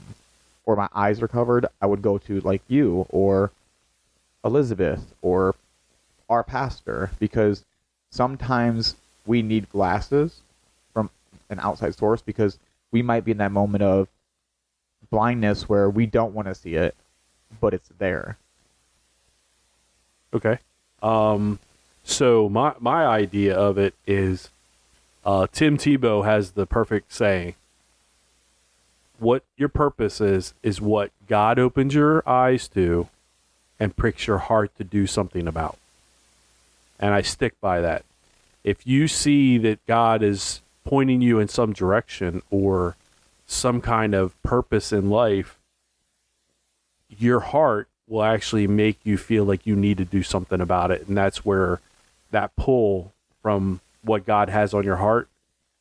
or 0.66 0.76
my 0.76 0.90
eyes 0.94 1.22
are 1.22 1.28
covered, 1.28 1.66
I 1.82 1.86
would 1.86 2.02
go 2.02 2.18
to 2.20 2.42
like 2.42 2.62
you 2.68 3.06
or 3.10 3.52
Elizabeth 4.44 5.14
or 5.22 5.56
our 6.30 6.44
pastor 6.44 7.12
because 7.20 7.64
sometimes 8.10 8.96
we 9.26 9.42
need 9.42 9.70
glasses 9.70 10.42
from 10.94 11.10
an 11.50 11.60
outside 11.60 11.96
source 11.96 12.22
because 12.22 12.58
we 12.92 13.02
might 13.02 13.26
be 13.26 13.32
in 13.32 13.38
that 13.38 13.52
moment 13.52 13.84
of 13.84 14.08
blindness 15.10 15.70
where 15.70 15.90
we 15.90 16.06
don't 16.06 16.34
want 16.34 16.48
to 16.48 16.56
see 16.56 16.76
it, 16.76 16.96
but 17.62 17.74
it's 17.74 17.90
there. 17.98 18.38
Okay. 20.34 20.60
Um, 21.02 21.60
so 22.04 22.50
my 22.50 22.74
my 22.80 23.06
idea 23.06 23.56
of 23.56 23.78
it 23.78 23.94
is, 24.06 24.50
uh, 25.26 25.48
Tim 25.52 25.78
Tebow 25.78 26.26
has 26.26 26.52
the 26.52 26.66
perfect 26.66 27.14
saying. 27.14 27.56
What 29.20 29.44
your 29.58 29.70
purpose 29.70 30.22
is 30.22 30.54
is 30.62 30.80
what 30.80 31.12
God 31.28 31.60
opens 31.60 31.94
your 31.94 32.28
eyes 32.28 32.68
to, 32.70 33.08
and 33.80 33.96
pricks 33.96 34.28
your 34.28 34.38
heart 34.38 34.76
to 34.78 34.84
do 34.84 35.08
something 35.08 35.48
about. 35.48 35.78
And 37.00 37.14
I 37.14 37.22
stick 37.22 37.60
by 37.62 37.82
that. 37.82 38.04
If 38.64 38.86
you 38.88 39.08
see 39.08 39.58
that 39.60 39.86
God 39.86 40.24
is 40.24 40.62
pointing 40.84 41.22
you 41.22 41.40
in 41.40 41.48
some 41.48 41.74
direction 41.74 42.42
or 42.50 42.96
some 43.46 43.82
kind 43.82 44.14
of 44.14 44.42
purpose 44.44 44.92
in 44.92 45.10
life, 45.10 45.58
your 47.10 47.40
heart 47.40 47.88
will 48.08 48.24
actually 48.24 48.68
make 48.68 49.00
you 49.04 49.18
feel 49.18 49.44
like 49.44 49.66
you 49.66 49.76
need 49.76 49.98
to 49.98 50.06
do 50.06 50.24
something 50.24 50.62
about 50.62 50.92
it. 50.92 51.08
And 51.08 51.16
that's 51.18 51.46
where 51.46 51.80
that 52.32 52.56
pull 52.56 53.14
from 53.42 53.80
what 54.02 54.26
God 54.26 54.50
has 54.50 54.74
on 54.74 54.84
your 54.84 54.98
heart 54.98 55.28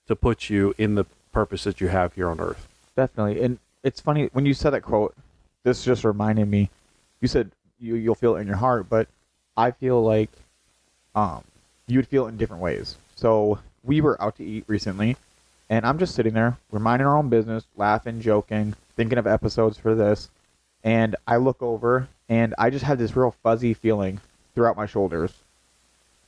to 0.07 0.14
put 0.14 0.50
you 0.50 0.75
in 0.76 0.95
the 0.95 1.05
purpose 1.33 1.64
that 1.64 1.81
you 1.81 1.88
have 1.88 2.14
here 2.14 2.28
on 2.28 2.40
earth. 2.40 2.69
Definitely. 2.97 3.43
And 3.43 3.59
it's 3.83 4.00
funny 4.00 4.29
when 4.33 4.47
you 4.47 4.55
said 4.55 4.71
that 4.71 4.83
quote, 4.83 5.15
this 5.62 5.85
just 5.85 6.05
reminded 6.05 6.49
me. 6.49 6.71
You 7.21 7.29
said 7.29 7.50
you 7.79 7.97
you'll 7.97 8.15
feel 8.15 8.37
it 8.37 8.41
in 8.41 8.47
your 8.47 8.57
heart, 8.57 8.88
but 8.88 9.09
I 9.57 9.71
feel 9.71 10.03
like 10.03 10.31
um 11.15 11.45
you 11.87 11.99
would 11.99 12.09
feel 12.09 12.26
it 12.26 12.31
in 12.31 12.37
different 12.37 12.62
ways. 12.62 12.97
So 13.15 13.59
we 13.85 14.00
were 14.00 14.21
out 14.21 14.37
to 14.37 14.45
eat 14.45 14.65
recently 14.67 15.17
and 15.69 15.85
I'm 15.85 15.99
just 15.99 16.15
sitting 16.15 16.35
there, 16.35 16.57
we're 16.71 16.79
minding 16.79 17.07
our 17.07 17.17
own 17.17 17.29
business, 17.29 17.65
laughing, 17.76 18.21
joking, 18.21 18.75
thinking 18.95 19.19
of 19.19 19.26
episodes 19.26 19.76
for 19.76 19.95
this, 19.95 20.31
and 20.85 21.17
I 21.26 21.37
look 21.38 21.61
over 21.61 22.09
and 22.29 22.55
I 22.57 22.71
just 22.71 22.85
had 22.85 22.99
this 22.99 23.17
real 23.17 23.35
fuzzy 23.43 23.75
feeling 23.75 24.21
throughout 24.55 24.76
my 24.76 24.87
shoulders. 24.87 25.33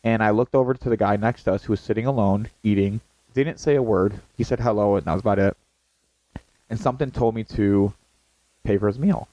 And 0.04 0.22
I 0.22 0.30
looked 0.30 0.54
over 0.54 0.74
to 0.74 0.88
the 0.88 0.96
guy 0.96 1.16
next 1.16 1.44
to 1.44 1.52
us 1.52 1.64
who 1.64 1.72
was 1.72 1.80
sitting 1.80 2.06
alone, 2.06 2.48
eating, 2.62 3.00
didn't 3.34 3.58
say 3.60 3.74
a 3.76 3.82
word. 3.82 4.20
He 4.36 4.44
said 4.44 4.60
hello, 4.60 4.96
and 4.96 5.06
that 5.06 5.12
was 5.12 5.20
about 5.20 5.38
it. 5.38 5.56
And 6.70 6.78
something 6.78 7.10
told 7.10 7.34
me 7.34 7.44
to 7.44 7.92
pay 8.64 8.76
for 8.78 8.88
his 8.88 8.98
meal. 8.98 9.28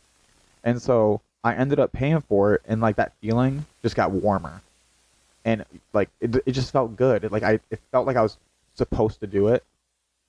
And 0.63 0.82
so 0.82 1.22
I 1.44 1.54
ended 1.54 1.80
up 1.80 1.92
paying 1.92 2.22
for 2.22 2.56
it, 2.56 2.62
and 2.65 2.82
like 2.82 2.96
that 2.96 3.13
feeling 3.22 3.65
just 3.82 3.96
got 3.96 4.12
warmer. 4.12 4.62
And 5.44 5.63
like 5.94 6.10
it, 6.20 6.36
it 6.46 6.51
just 6.54 6.72
felt 6.72 6.96
good. 6.96 7.32
Like 7.32 7.44
I, 7.44 7.60
it 7.70 7.80
felt 7.92 8.08
like 8.08 8.18
I 8.18 8.24
was 8.24 8.38
supposed 8.74 9.20
to 9.20 9.27
do 9.27 9.50
it. 9.50 9.63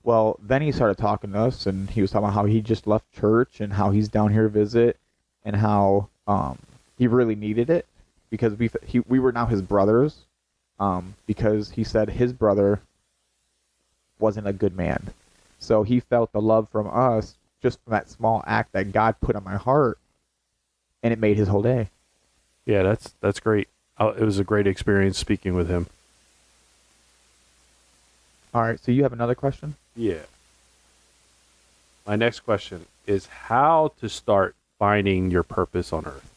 Well, 0.03 0.39
then 0.41 0.61
he 0.61 0.71
started 0.71 0.97
talking 0.97 1.31
to 1.31 1.39
us, 1.39 1.65
and 1.65 1.89
he 1.89 2.01
was 2.01 2.11
talking 2.11 2.25
about 2.25 2.35
how 2.35 2.45
he 2.45 2.61
just 2.61 2.87
left 2.87 3.11
church 3.13 3.59
and 3.59 3.73
how 3.73 3.91
he's 3.91 4.07
down 4.07 4.31
here 4.31 4.43
to 4.43 4.49
visit, 4.49 4.97
and 5.43 5.55
how 5.55 6.09
um, 6.27 6.59
he 6.97 7.07
really 7.07 7.35
needed 7.35 7.69
it 7.69 7.85
because 8.29 8.53
we 8.55 8.69
he, 8.85 8.99
we 8.99 9.19
were 9.19 9.31
now 9.31 9.45
his 9.45 9.61
brothers, 9.61 10.17
um, 10.79 11.15
because 11.25 11.71
he 11.71 11.83
said 11.83 12.09
his 12.09 12.31
brother 12.31 12.81
wasn't 14.19 14.47
a 14.47 14.53
good 14.53 14.75
man, 14.75 15.07
so 15.59 15.83
he 15.83 15.99
felt 15.99 16.31
the 16.31 16.41
love 16.41 16.69
from 16.69 16.87
us 16.91 17.35
just 17.61 17.79
from 17.83 17.91
that 17.91 18.09
small 18.09 18.43
act 18.45 18.73
that 18.73 18.91
God 18.91 19.15
put 19.21 19.35
on 19.35 19.43
my 19.43 19.55
heart, 19.55 19.97
and 21.03 21.11
it 21.11 21.19
made 21.19 21.37
his 21.37 21.47
whole 21.47 21.61
day. 21.61 21.89
Yeah, 22.65 22.83
that's 22.83 23.13
that's 23.21 23.39
great. 23.39 23.67
Uh, 23.97 24.13
it 24.17 24.23
was 24.23 24.39
a 24.39 24.43
great 24.43 24.67
experience 24.67 25.17
speaking 25.17 25.55
with 25.55 25.69
him. 25.69 25.87
All 28.53 28.61
right, 28.61 28.79
so 28.79 28.91
you 28.91 29.03
have 29.03 29.13
another 29.13 29.35
question? 29.35 29.75
Yeah. 29.95 30.23
My 32.05 32.15
next 32.15 32.41
question 32.41 32.85
is 33.05 33.27
how 33.27 33.91
to 33.99 34.07
start 34.07 34.55
finding 34.79 35.31
your 35.31 35.43
purpose 35.43 35.91
on 35.91 36.05
earth. 36.05 36.33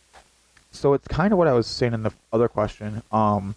So 0.72 0.94
it's 0.94 1.06
kind 1.08 1.32
of 1.32 1.38
what 1.38 1.48
I 1.48 1.52
was 1.52 1.66
saying 1.66 1.94
in 1.94 2.02
the 2.02 2.12
other 2.32 2.48
question. 2.48 3.02
Um, 3.12 3.54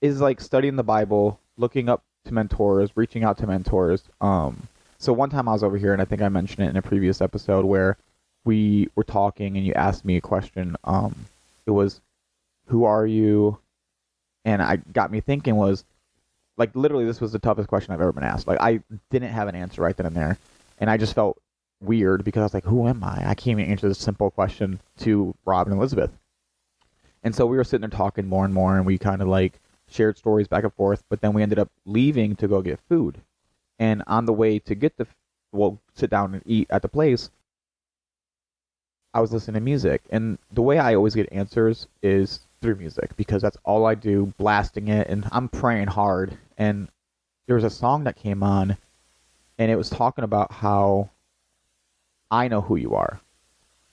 is 0.00 0.20
like 0.20 0.40
studying 0.40 0.76
the 0.76 0.82
Bible, 0.82 1.38
looking 1.56 1.88
up 1.88 2.02
to 2.24 2.34
mentors, 2.34 2.90
reaching 2.96 3.24
out 3.24 3.38
to 3.38 3.46
mentors. 3.46 4.02
Um, 4.20 4.68
so 5.00 5.14
one 5.14 5.30
time 5.30 5.48
I 5.48 5.52
was 5.52 5.64
over 5.64 5.78
here, 5.78 5.94
and 5.94 6.02
I 6.02 6.04
think 6.04 6.20
I 6.20 6.28
mentioned 6.28 6.66
it 6.66 6.68
in 6.70 6.76
a 6.76 6.82
previous 6.82 7.22
episode 7.22 7.64
where 7.64 7.96
we 8.44 8.88
were 8.94 9.02
talking, 9.02 9.56
and 9.56 9.66
you 9.66 9.72
asked 9.72 10.04
me 10.04 10.18
a 10.18 10.20
question. 10.20 10.76
Um, 10.84 11.24
it 11.64 11.70
was, 11.70 12.02
"Who 12.66 12.84
are 12.84 13.06
you?" 13.06 13.58
And 14.44 14.62
I 14.62 14.76
got 14.76 15.10
me 15.10 15.20
thinking 15.20 15.56
was, 15.56 15.84
like 16.58 16.76
literally, 16.76 17.06
this 17.06 17.20
was 17.20 17.32
the 17.32 17.38
toughest 17.38 17.68
question 17.68 17.94
I've 17.94 18.00
ever 18.02 18.12
been 18.12 18.24
asked. 18.24 18.46
Like 18.46 18.60
I 18.60 18.82
didn't 19.10 19.30
have 19.30 19.48
an 19.48 19.54
answer 19.54 19.80
right 19.80 19.96
then 19.96 20.06
and 20.06 20.14
there, 20.16 20.38
and 20.78 20.90
I 20.90 20.98
just 20.98 21.14
felt 21.14 21.40
weird 21.80 22.22
because 22.22 22.40
I 22.40 22.44
was 22.44 22.54
like, 22.54 22.64
"Who 22.64 22.86
am 22.86 23.02
I?" 23.02 23.22
I 23.26 23.34
can't 23.34 23.58
even 23.58 23.70
answer 23.70 23.88
this 23.88 23.98
simple 23.98 24.30
question 24.30 24.80
to 24.98 25.34
Robb 25.46 25.66
and 25.66 25.76
Elizabeth. 25.76 26.12
And 27.22 27.34
so 27.34 27.46
we 27.46 27.56
were 27.56 27.64
sitting 27.64 27.88
there 27.88 27.98
talking 27.98 28.26
more 28.26 28.44
and 28.44 28.52
more, 28.52 28.76
and 28.76 28.84
we 28.84 28.98
kind 28.98 29.22
of 29.22 29.28
like 29.28 29.60
shared 29.88 30.18
stories 30.18 30.46
back 30.46 30.64
and 30.64 30.74
forth. 30.74 31.02
But 31.08 31.22
then 31.22 31.32
we 31.32 31.42
ended 31.42 31.58
up 31.58 31.70
leaving 31.86 32.36
to 32.36 32.48
go 32.48 32.60
get 32.60 32.80
food. 32.80 33.22
And 33.80 34.04
on 34.06 34.26
the 34.26 34.32
way 34.32 34.60
to 34.60 34.74
get 34.76 34.96
the, 34.98 35.06
well, 35.52 35.80
sit 35.94 36.10
down 36.10 36.34
and 36.34 36.42
eat 36.46 36.68
at 36.70 36.82
the 36.82 36.88
place, 36.88 37.30
I 39.12 39.20
was 39.20 39.32
listening 39.32 39.54
to 39.54 39.60
music. 39.60 40.02
And 40.10 40.38
the 40.52 40.62
way 40.62 40.78
I 40.78 40.94
always 40.94 41.14
get 41.14 41.32
answers 41.32 41.88
is 42.02 42.40
through 42.60 42.76
music 42.76 43.16
because 43.16 43.42
that's 43.42 43.56
all 43.64 43.86
I 43.86 43.94
do, 43.94 44.32
blasting 44.38 44.88
it. 44.88 45.08
And 45.08 45.26
I'm 45.32 45.48
praying 45.48 45.88
hard. 45.88 46.36
And 46.58 46.88
there 47.46 47.56
was 47.56 47.64
a 47.64 47.70
song 47.70 48.04
that 48.04 48.14
came 48.14 48.42
on, 48.42 48.76
and 49.58 49.72
it 49.72 49.76
was 49.76 49.90
talking 49.90 50.24
about 50.24 50.52
how 50.52 51.10
I 52.30 52.48
know 52.48 52.60
who 52.60 52.76
you 52.76 52.94
are. 52.94 53.18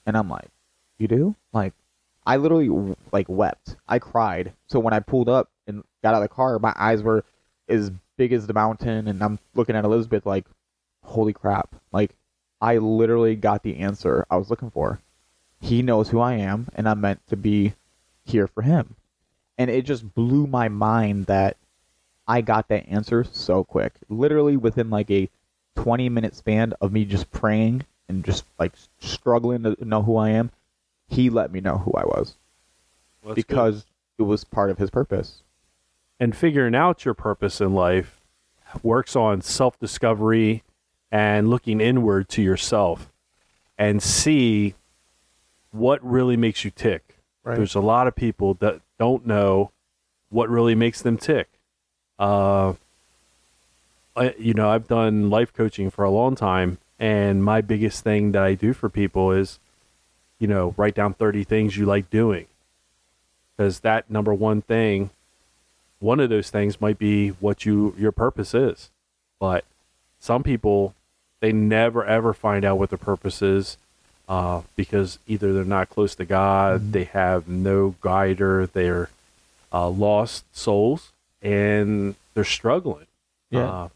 And 0.06 0.16
I'm 0.16 0.28
like, 0.28 0.48
you 0.98 1.08
do? 1.08 1.34
Like, 1.52 1.72
I 2.26 2.36
literally 2.36 2.94
like 3.10 3.26
wept. 3.28 3.76
I 3.88 3.98
cried. 3.98 4.52
So 4.66 4.78
when 4.78 4.92
I 4.92 5.00
pulled 5.00 5.30
up 5.30 5.50
and 5.66 5.82
got 6.02 6.14
out 6.14 6.22
of 6.22 6.28
the 6.28 6.34
car, 6.34 6.58
my 6.58 6.74
eyes 6.76 7.02
were 7.02 7.24
as 7.68 7.90
big 8.18 8.34
as 8.34 8.46
the 8.46 8.52
mountain, 8.52 9.08
and 9.08 9.22
I'm 9.22 9.38
looking 9.54 9.76
at 9.76 9.86
Elizabeth 9.86 10.26
like, 10.26 10.44
holy 11.02 11.32
crap! 11.32 11.74
Like 11.92 12.14
I 12.60 12.76
literally 12.76 13.34
got 13.36 13.62
the 13.62 13.78
answer 13.78 14.26
I 14.30 14.36
was 14.36 14.50
looking 14.50 14.70
for. 14.70 15.00
He 15.60 15.80
knows 15.80 16.10
who 16.10 16.20
I 16.20 16.34
am, 16.34 16.68
and 16.74 16.86
I'm 16.86 17.00
meant 17.00 17.26
to 17.28 17.36
be 17.36 17.72
here 18.26 18.46
for 18.46 18.62
him. 18.62 18.96
And 19.56 19.70
it 19.70 19.86
just 19.86 20.14
blew 20.14 20.46
my 20.46 20.68
mind 20.68 21.26
that 21.26 21.56
I 22.26 22.42
got 22.42 22.68
that 22.68 22.86
answer 22.88 23.24
so 23.24 23.64
quick. 23.64 23.94
Literally 24.10 24.58
within 24.58 24.90
like 24.90 25.10
a 25.10 25.30
20 25.76 26.10
minute 26.10 26.36
span 26.36 26.74
of 26.82 26.92
me 26.92 27.06
just 27.06 27.30
praying 27.30 27.86
and 28.06 28.22
just 28.22 28.44
like 28.58 28.74
struggling 29.00 29.62
to 29.62 29.76
know 29.80 30.02
who 30.02 30.16
I 30.16 30.30
am 30.30 30.50
he 31.08 31.30
let 31.30 31.50
me 31.52 31.60
know 31.60 31.78
who 31.78 31.92
I 31.92 32.04
was 32.04 32.36
Well, 33.22 33.34
because 33.34 33.86
it 34.18 34.22
was 34.22 34.44
part 34.44 34.70
of 34.70 34.78
his 34.78 34.90
purpose. 34.90 35.42
And 36.20 36.36
figuring 36.36 36.74
out 36.74 37.04
your 37.04 37.14
purpose 37.14 37.60
in 37.60 37.74
life 37.74 38.20
works 38.82 39.16
on 39.16 39.40
self 39.40 39.78
discovery 39.78 40.62
and 41.10 41.48
looking 41.48 41.80
inward 41.80 42.28
to 42.28 42.42
yourself 42.42 43.10
and 43.78 44.02
see 44.02 44.74
what 45.70 46.04
really 46.04 46.36
makes 46.36 46.64
you 46.64 46.70
tick. 46.70 47.16
Right. 47.44 47.56
There's 47.56 47.74
a 47.74 47.80
lot 47.80 48.06
of 48.06 48.14
people 48.14 48.54
that 48.54 48.80
don't 48.98 49.26
know 49.26 49.70
what 50.28 50.50
really 50.50 50.74
makes 50.74 51.00
them 51.00 51.16
tick. 51.16 51.48
Uh, 52.18 52.74
I, 54.16 54.34
you 54.38 54.52
know, 54.52 54.68
I've 54.68 54.88
done 54.88 55.30
life 55.30 55.52
coaching 55.52 55.90
for 55.90 56.04
a 56.04 56.10
long 56.10 56.34
time, 56.34 56.78
and 56.98 57.42
my 57.44 57.60
biggest 57.60 58.02
thing 58.02 58.32
that 58.32 58.42
I 58.42 58.54
do 58.54 58.72
for 58.72 58.88
people 58.88 59.30
is, 59.30 59.60
you 60.38 60.48
know, 60.48 60.74
write 60.76 60.94
down 60.94 61.14
30 61.14 61.44
things 61.44 61.76
you 61.76 61.86
like 61.86 62.10
doing. 62.10 62.46
Because 63.56 63.80
that 63.80 64.10
number 64.10 64.34
one 64.34 64.62
thing, 64.62 65.10
one 66.00 66.20
of 66.20 66.30
those 66.30 66.50
things 66.50 66.80
might 66.80 66.98
be 66.98 67.30
what 67.30 67.66
you 67.66 67.94
your 67.98 68.12
purpose 68.12 68.54
is. 68.54 68.90
But 69.38 69.64
some 70.18 70.42
people, 70.42 70.94
they 71.40 71.52
never 71.52 72.04
ever 72.04 72.32
find 72.32 72.64
out 72.64 72.78
what 72.78 72.90
their 72.90 72.98
purpose 72.98 73.42
is 73.42 73.76
uh, 74.28 74.62
because 74.76 75.18
either 75.26 75.52
they're 75.52 75.64
not 75.64 75.88
close 75.88 76.14
to 76.16 76.24
God, 76.24 76.92
they 76.92 77.04
have 77.04 77.48
no 77.48 77.94
guider, 78.00 78.66
they're 78.66 79.08
uh, 79.72 79.88
lost 79.88 80.44
souls, 80.54 81.12
and 81.42 82.14
they're 82.34 82.44
struggling. 82.44 83.06
Yeah. 83.50 83.70
Uh, 83.70 83.88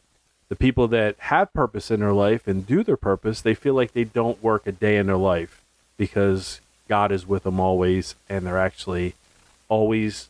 the 0.48 0.56
people 0.56 0.88
that 0.88 1.16
have 1.18 1.52
purpose 1.52 1.90
in 1.90 2.00
their 2.00 2.12
life 2.12 2.46
and 2.46 2.66
do 2.66 2.82
their 2.82 2.96
purpose, 2.96 3.40
they 3.40 3.54
feel 3.54 3.74
like 3.74 3.92
they 3.92 4.04
don't 4.04 4.42
work 4.42 4.66
a 4.66 4.72
day 4.72 4.96
in 4.96 5.06
their 5.06 5.16
life 5.16 5.62
because 5.96 6.60
God 6.88 7.10
is 7.12 7.26
with 7.26 7.44
them 7.44 7.58
always, 7.58 8.14
and 8.28 8.46
they're 8.46 8.58
actually 8.58 9.14
always 9.68 10.28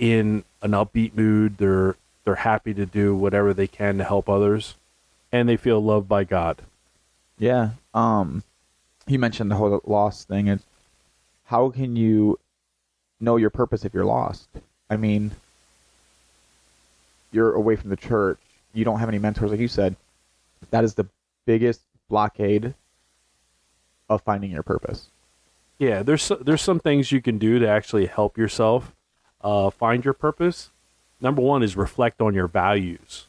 in 0.00 0.42
an 0.62 0.72
upbeat 0.72 1.14
mood. 1.14 1.58
They're 1.58 1.94
they're 2.24 2.34
happy 2.34 2.74
to 2.74 2.86
do 2.86 3.14
whatever 3.14 3.54
they 3.54 3.68
can 3.68 3.98
to 3.98 4.04
help 4.04 4.28
others, 4.28 4.74
and 5.30 5.48
they 5.48 5.56
feel 5.56 5.80
loved 5.80 6.08
by 6.08 6.24
God. 6.24 6.62
Yeah. 7.38 7.70
Um, 7.94 8.42
you 9.06 9.18
mentioned 9.18 9.50
the 9.50 9.56
whole 9.56 9.80
lost 9.84 10.26
thing. 10.26 10.48
Is 10.48 10.62
how 11.44 11.70
can 11.70 11.94
you 11.94 12.38
know 13.20 13.36
your 13.36 13.50
purpose 13.50 13.84
if 13.84 13.94
you're 13.94 14.04
lost? 14.04 14.48
I 14.88 14.96
mean, 14.96 15.30
you're 17.30 17.54
away 17.54 17.76
from 17.76 17.90
the 17.90 17.96
church. 17.96 18.38
You 18.72 18.84
don't 18.84 18.98
have 18.98 19.08
any 19.08 19.18
mentors, 19.18 19.50
like 19.50 19.60
you 19.60 19.68
said. 19.68 19.94
That 20.70 20.84
is 20.84 20.94
the 20.94 21.06
biggest 21.46 21.80
blockade 22.08 22.74
of 24.08 24.22
finding 24.22 24.50
your 24.50 24.62
purpose. 24.62 25.06
Yeah, 25.78 26.02
there's 26.02 26.30
there's 26.40 26.62
some 26.62 26.80
things 26.80 27.12
you 27.12 27.22
can 27.22 27.38
do 27.38 27.58
to 27.58 27.68
actually 27.68 28.06
help 28.06 28.36
yourself 28.36 28.92
uh, 29.42 29.70
find 29.70 30.04
your 30.04 30.14
purpose. 30.14 30.70
Number 31.20 31.42
one 31.42 31.62
is 31.62 31.76
reflect 31.76 32.20
on 32.20 32.34
your 32.34 32.46
values, 32.46 33.26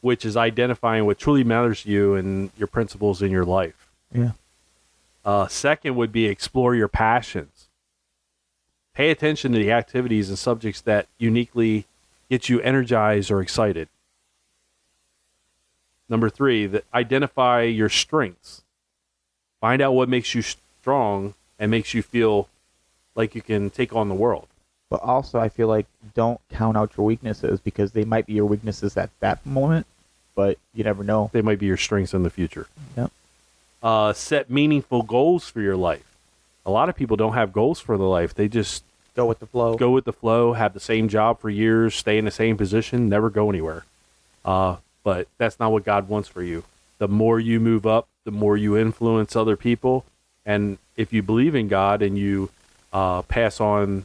which 0.00 0.24
is 0.24 0.36
identifying 0.36 1.06
what 1.06 1.18
truly 1.18 1.44
matters 1.44 1.82
to 1.82 1.90
you 1.90 2.14
and 2.14 2.50
your 2.56 2.66
principles 2.66 3.22
in 3.22 3.30
your 3.30 3.44
life. 3.44 3.88
Yeah. 4.12 4.32
Uh, 5.24 5.46
second 5.48 5.96
would 5.96 6.12
be 6.12 6.26
explore 6.26 6.74
your 6.74 6.88
passions. 6.88 7.68
Pay 8.94 9.10
attention 9.10 9.52
to 9.52 9.58
the 9.58 9.72
activities 9.72 10.28
and 10.28 10.38
subjects 10.38 10.80
that 10.82 11.06
uniquely 11.18 11.86
get 12.28 12.48
you 12.48 12.60
energized 12.60 13.30
or 13.30 13.40
excited. 13.40 13.88
Number 16.08 16.28
three, 16.28 16.66
that 16.66 16.84
identify 16.92 17.62
your 17.62 17.88
strengths. 17.88 18.62
Find 19.60 19.80
out 19.80 19.92
what 19.92 20.08
makes 20.08 20.34
you 20.34 20.42
strong 20.42 21.34
and 21.58 21.70
makes 21.70 21.94
you 21.94 22.02
feel 22.02 22.48
like 23.14 23.34
you 23.34 23.42
can 23.42 23.70
take 23.70 23.94
on 23.94 24.08
the 24.08 24.14
world. 24.14 24.48
But 24.90 25.00
also, 25.02 25.38
I 25.38 25.48
feel 25.48 25.68
like 25.68 25.86
don't 26.14 26.40
count 26.50 26.76
out 26.76 26.92
your 26.96 27.06
weaknesses 27.06 27.60
because 27.60 27.92
they 27.92 28.04
might 28.04 28.26
be 28.26 28.34
your 28.34 28.44
weaknesses 28.44 28.96
at 28.96 29.10
that 29.20 29.44
moment, 29.46 29.86
but 30.34 30.58
you 30.74 30.82
never 30.84 31.04
know. 31.04 31.30
They 31.32 31.42
might 31.42 31.60
be 31.60 31.66
your 31.66 31.76
strengths 31.76 32.12
in 32.12 32.24
the 32.24 32.30
future. 32.30 32.66
Yep. 32.96 33.12
Uh, 33.82 34.12
set 34.12 34.50
meaningful 34.50 35.02
goals 35.02 35.48
for 35.48 35.60
your 35.60 35.76
life. 35.76 36.16
A 36.66 36.70
lot 36.70 36.88
of 36.88 36.96
people 36.96 37.16
don't 37.16 37.34
have 37.34 37.52
goals 37.52 37.80
for 37.80 37.96
their 37.96 38.06
life. 38.06 38.34
They 38.34 38.48
just 38.48 38.84
Go 39.16 39.26
with 39.26 39.38
the 39.38 39.46
flow. 39.46 39.76
go 39.76 39.90
with 39.90 40.04
the 40.04 40.12
flow, 40.12 40.52
have 40.52 40.74
the 40.74 40.80
same 40.80 41.08
job 41.08 41.40
for 41.40 41.50
years, 41.50 41.94
stay 41.94 42.18
in 42.18 42.24
the 42.24 42.30
same 42.30 42.56
position, 42.56 43.08
never 43.08 43.30
go 43.30 43.48
anywhere. 43.48 43.84
Uh, 44.44 44.76
but 45.04 45.28
that's 45.38 45.58
not 45.58 45.72
what 45.72 45.84
God 45.84 46.08
wants 46.08 46.28
for 46.28 46.42
you. 46.42 46.64
The 46.98 47.08
more 47.08 47.40
you 47.40 47.60
move 47.60 47.86
up, 47.86 48.08
the 48.24 48.30
more 48.30 48.56
you 48.56 48.76
influence 48.76 49.34
other 49.34 49.56
people. 49.56 50.04
And 50.44 50.78
if 50.96 51.12
you 51.12 51.22
believe 51.22 51.54
in 51.54 51.68
God 51.68 52.02
and 52.02 52.18
you 52.18 52.50
uh, 52.92 53.22
pass 53.22 53.60
on 53.60 54.04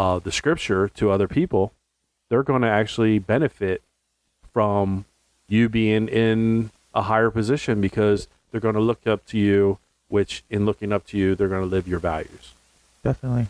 uh, 0.00 0.18
the 0.18 0.32
scripture 0.32 0.88
to 0.88 1.10
other 1.10 1.28
people, 1.28 1.74
they're 2.30 2.42
going 2.42 2.62
to 2.62 2.68
actually 2.68 3.18
benefit 3.18 3.82
from 4.50 5.04
you 5.46 5.68
being 5.68 6.08
in 6.08 6.70
a 6.94 7.02
higher 7.02 7.30
position 7.30 7.82
because 7.82 8.26
they're 8.50 8.62
going 8.62 8.74
to 8.74 8.80
look 8.80 9.06
up 9.06 9.26
to 9.26 9.36
you, 9.36 9.76
which 10.08 10.42
in 10.48 10.64
looking 10.64 10.90
up 10.90 11.06
to 11.06 11.18
you, 11.18 11.34
they're 11.34 11.48
going 11.48 11.60
to 11.60 11.68
live 11.68 11.86
your 11.86 11.98
values. 11.98 12.54
Definitely. 13.04 13.48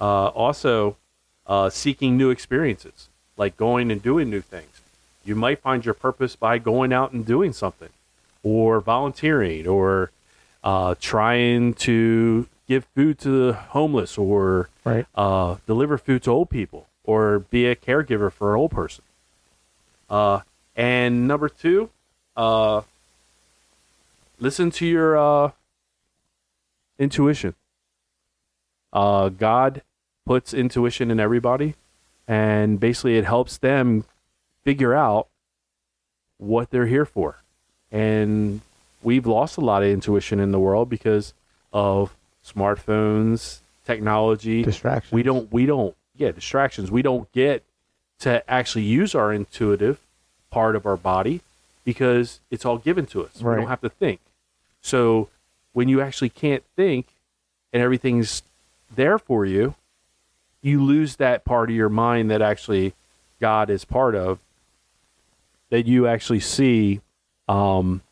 Uh, 0.00 0.28
also, 0.28 0.96
uh, 1.48 1.68
seeking 1.68 2.16
new 2.16 2.30
experiences, 2.30 3.08
like 3.36 3.56
going 3.56 3.90
and 3.90 4.00
doing 4.00 4.30
new 4.30 4.40
things. 4.40 4.80
You 5.24 5.34
might 5.34 5.58
find 5.58 5.84
your 5.84 5.94
purpose 5.94 6.36
by 6.36 6.58
going 6.58 6.92
out 6.92 7.10
and 7.10 7.26
doing 7.26 7.52
something, 7.52 7.90
or 8.44 8.80
volunteering, 8.80 9.66
or 9.66 10.12
uh, 10.62 10.94
trying 11.00 11.74
to 11.74 12.46
give 12.68 12.84
food 12.94 13.18
to 13.20 13.46
the 13.46 13.52
homeless, 13.54 14.18
or 14.18 14.68
Right. 14.84 15.06
uh, 15.14 15.56
deliver 15.66 15.96
food 15.98 16.22
to 16.24 16.30
old 16.30 16.50
people, 16.50 16.86
or 17.02 17.40
be 17.40 17.66
a 17.66 17.74
caregiver 17.74 18.30
for 18.30 18.54
an 18.54 18.60
old 18.60 18.70
person. 18.70 19.02
Uh, 20.10 20.40
and 20.76 21.26
number 21.26 21.48
two, 21.48 21.90
uh, 22.36 22.82
listen 24.38 24.70
to 24.70 24.86
your 24.86 25.16
uh, 25.18 25.50
intuition. 26.98 27.54
Uh, 28.92 29.28
God 29.30 29.82
puts 30.24 30.52
intuition 30.54 31.10
in 31.10 31.18
everybody, 31.18 31.74
and 32.26 32.78
basically 32.78 33.16
it 33.16 33.24
helps 33.24 33.56
them 33.58 34.04
figure 34.64 34.94
out 34.94 35.28
what 36.36 36.70
they're 36.70 36.86
here 36.86 37.06
for. 37.06 37.42
And 37.90 38.60
we've 39.02 39.26
lost 39.26 39.56
a 39.56 39.60
lot 39.62 39.82
of 39.82 39.88
intuition 39.88 40.38
in 40.38 40.52
the 40.52 40.60
world 40.60 40.88
because 40.88 41.32
of 41.72 42.14
smartphones, 42.52 43.58
technology. 43.84 44.62
Distractions. 44.62 45.12
We 45.12 45.22
don't 45.22 45.52
we 45.52 45.66
don't 45.66 45.94
yeah, 46.16 46.32
distractions. 46.32 46.90
We 46.90 47.02
don't 47.02 47.30
get 47.32 47.64
to 48.20 48.48
actually 48.50 48.84
use 48.84 49.14
our 49.14 49.32
intuitive 49.32 50.00
part 50.50 50.74
of 50.74 50.86
our 50.86 50.96
body 50.96 51.40
because 51.84 52.40
it's 52.50 52.64
all 52.64 52.78
given 52.78 53.06
to 53.06 53.24
us. 53.24 53.40
We 53.40 53.54
don't 53.54 53.68
have 53.68 53.80
to 53.82 53.88
think. 53.88 54.20
So 54.80 55.28
when 55.72 55.88
you 55.88 56.00
actually 56.00 56.28
can't 56.30 56.64
think 56.76 57.06
and 57.72 57.82
everything's 57.82 58.42
there 58.94 59.18
for 59.18 59.46
you, 59.46 59.74
you 60.60 60.82
lose 60.82 61.16
that 61.16 61.44
part 61.44 61.70
of 61.70 61.76
your 61.76 61.88
mind 61.88 62.30
that 62.30 62.42
actually 62.42 62.94
God 63.40 63.70
is 63.70 63.84
part 63.84 64.14
of 64.14 64.40
that 65.70 65.86
you 65.86 66.06
actually 66.06 66.40
see 66.40 67.00
um, 67.48 68.02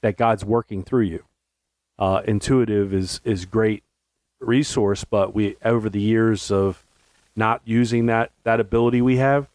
that 0.00 0.16
God's 0.16 0.44
working 0.44 0.82
through 0.82 1.04
you. 1.04 1.24
Uh, 2.00 2.22
intuitive 2.24 2.94
is 2.94 3.20
is 3.24 3.44
great 3.44 3.84
resource, 4.40 5.04
but 5.04 5.34
we 5.34 5.56
over 5.64 5.90
the 5.90 6.00
years 6.00 6.50
of 6.50 6.82
not 7.36 7.60
using 7.64 8.06
that 8.06 8.32
that 8.42 8.58
ability 8.58 9.02
we 9.02 9.18
have 9.18 9.48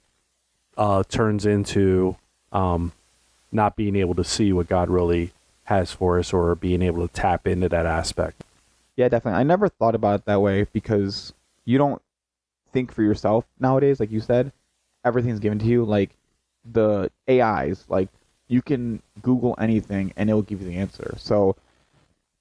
uh, 0.77 1.03
turns 1.09 1.45
into 1.45 2.15
um, 2.51 2.91
not 3.51 3.75
being 3.75 3.95
able 3.95 4.15
to 4.15 4.23
see 4.23 4.53
what 4.53 4.67
God 4.67 4.89
really 4.89 5.31
has 5.65 5.91
for 5.91 6.19
us 6.19 6.31
or 6.31 6.53
being 6.55 6.81
able 6.81 7.07
to 7.07 7.13
tap 7.13 7.47
into 7.47 7.67
that 7.69 7.85
aspect. 7.85 8.43
Yeah, 8.95 9.09
definitely. 9.09 9.39
I 9.39 9.43
never 9.43 9.67
thought 9.67 9.95
about 9.95 10.21
it 10.21 10.25
that 10.25 10.41
way 10.41 10.67
because 10.71 11.33
you 11.65 11.77
don't 11.77 12.01
think 12.71 12.91
for 12.91 13.01
yourself 13.01 13.45
nowadays, 13.59 13.99
like 13.99 14.11
you 14.11 14.21
said. 14.21 14.51
Everything's 15.03 15.39
given 15.39 15.59
to 15.59 15.65
you. 15.65 15.83
Like 15.83 16.11
the 16.71 17.11
AIs, 17.29 17.85
like 17.89 18.09
you 18.47 18.61
can 18.61 19.01
Google 19.21 19.55
anything 19.59 20.13
and 20.15 20.29
it 20.29 20.33
will 20.33 20.41
give 20.43 20.61
you 20.61 20.67
the 20.67 20.77
answer. 20.77 21.15
So 21.17 21.55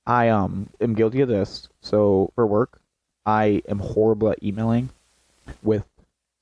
I 0.07 0.29
um 0.29 0.69
am 0.81 0.95
guilty 0.95 1.21
of 1.21 1.29
this. 1.29 1.69
So 1.81 2.31
for 2.35 2.47
work, 2.47 2.81
I 3.27 3.63
am 3.69 3.79
horrible 3.79 4.31
at 4.31 4.43
emailing 4.43 4.91
with 5.63 5.87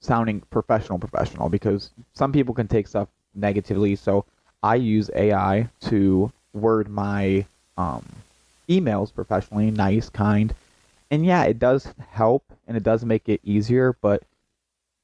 sounding 0.00 0.40
professional 0.50 0.98
professional 0.98 1.48
because 1.48 1.90
some 2.12 2.32
people 2.32 2.54
can 2.54 2.68
take 2.68 2.88
stuff 2.88 3.08
negatively. 3.34 3.96
So 3.96 4.24
I 4.62 4.76
use 4.76 5.10
AI 5.14 5.68
to 5.82 6.32
word 6.52 6.88
my 6.88 7.46
um 7.76 8.04
emails 8.68 9.14
professionally, 9.14 9.70
nice, 9.70 10.08
kind. 10.08 10.54
And 11.10 11.26
yeah, 11.26 11.44
it 11.44 11.58
does 11.58 11.88
help 12.10 12.44
and 12.66 12.76
it 12.76 12.82
does 12.82 13.04
make 13.04 13.28
it 13.28 13.40
easier, 13.44 13.96
but 14.00 14.22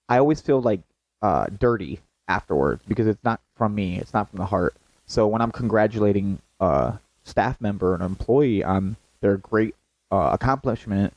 I 0.09 0.19
always 0.19 0.41
feel 0.41 0.61
like 0.61 0.81
uh, 1.21 1.47
dirty 1.59 2.01
afterwards 2.29 2.83
because 2.89 3.07
it's 3.07 3.23
not 3.25 3.41
from 3.57 3.75
me, 3.75 3.99
it's 3.99 4.15
not 4.15 4.31
from 4.31 4.39
the 4.39 4.47
heart. 4.47 4.75
So 5.07 5.27
when 5.27 5.43
I'm 5.43 5.53
congratulating 5.53 6.39
a 6.61 6.99
staff 7.29 7.61
member, 7.61 7.95
an 7.95 8.03
employee 8.03 8.65
on 8.65 8.97
their 9.21 9.37
great 9.37 9.75
uh, 10.11 10.31
accomplishment, 10.33 11.13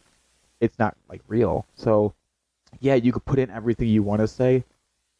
it's 0.59 0.77
not 0.77 0.95
like 1.09 1.21
real. 1.27 1.65
So 1.75 2.13
yeah, 2.79 2.95
you 2.95 3.11
could 3.11 3.25
put 3.25 3.39
in 3.39 3.49
everything 3.49 3.87
you 3.87 4.03
want 4.03 4.21
to 4.21 4.27
say, 4.27 4.63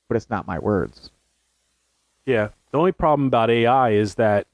but 0.08 0.18
it's 0.18 0.30
not 0.30 0.48
my 0.48 0.60
words. 0.60 1.10
Yeah. 2.26 2.50
The 2.72 2.78
only 2.78 2.92
problem 2.92 3.28
about 3.28 3.50
AI 3.50 3.92
is 3.92 4.16
that 4.16 4.48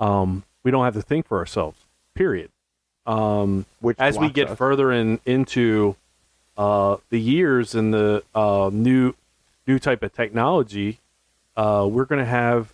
um, 0.00 0.44
we 0.62 0.70
don't 0.70 0.84
have 0.84 0.94
to 0.94 1.02
think 1.02 1.26
for 1.26 1.38
ourselves. 1.38 1.78
Period. 2.14 2.50
Um, 3.06 3.66
Which 3.80 3.98
as 3.98 4.18
we 4.18 4.30
get 4.30 4.50
us. 4.50 4.58
further 4.58 4.92
in 4.92 5.20
into 5.26 5.96
uh, 6.56 6.98
the 7.10 7.20
years 7.20 7.74
and 7.74 7.92
the 7.92 8.22
uh, 8.34 8.70
new 8.72 9.14
new 9.66 9.78
type 9.78 10.02
of 10.02 10.12
technology, 10.12 11.00
uh, 11.56 11.86
we're 11.90 12.04
going 12.04 12.20
to 12.20 12.30
have 12.30 12.72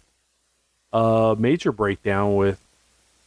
a 0.93 1.37
major 1.39 1.73
breakdown 1.73 2.37
with 2.37 2.61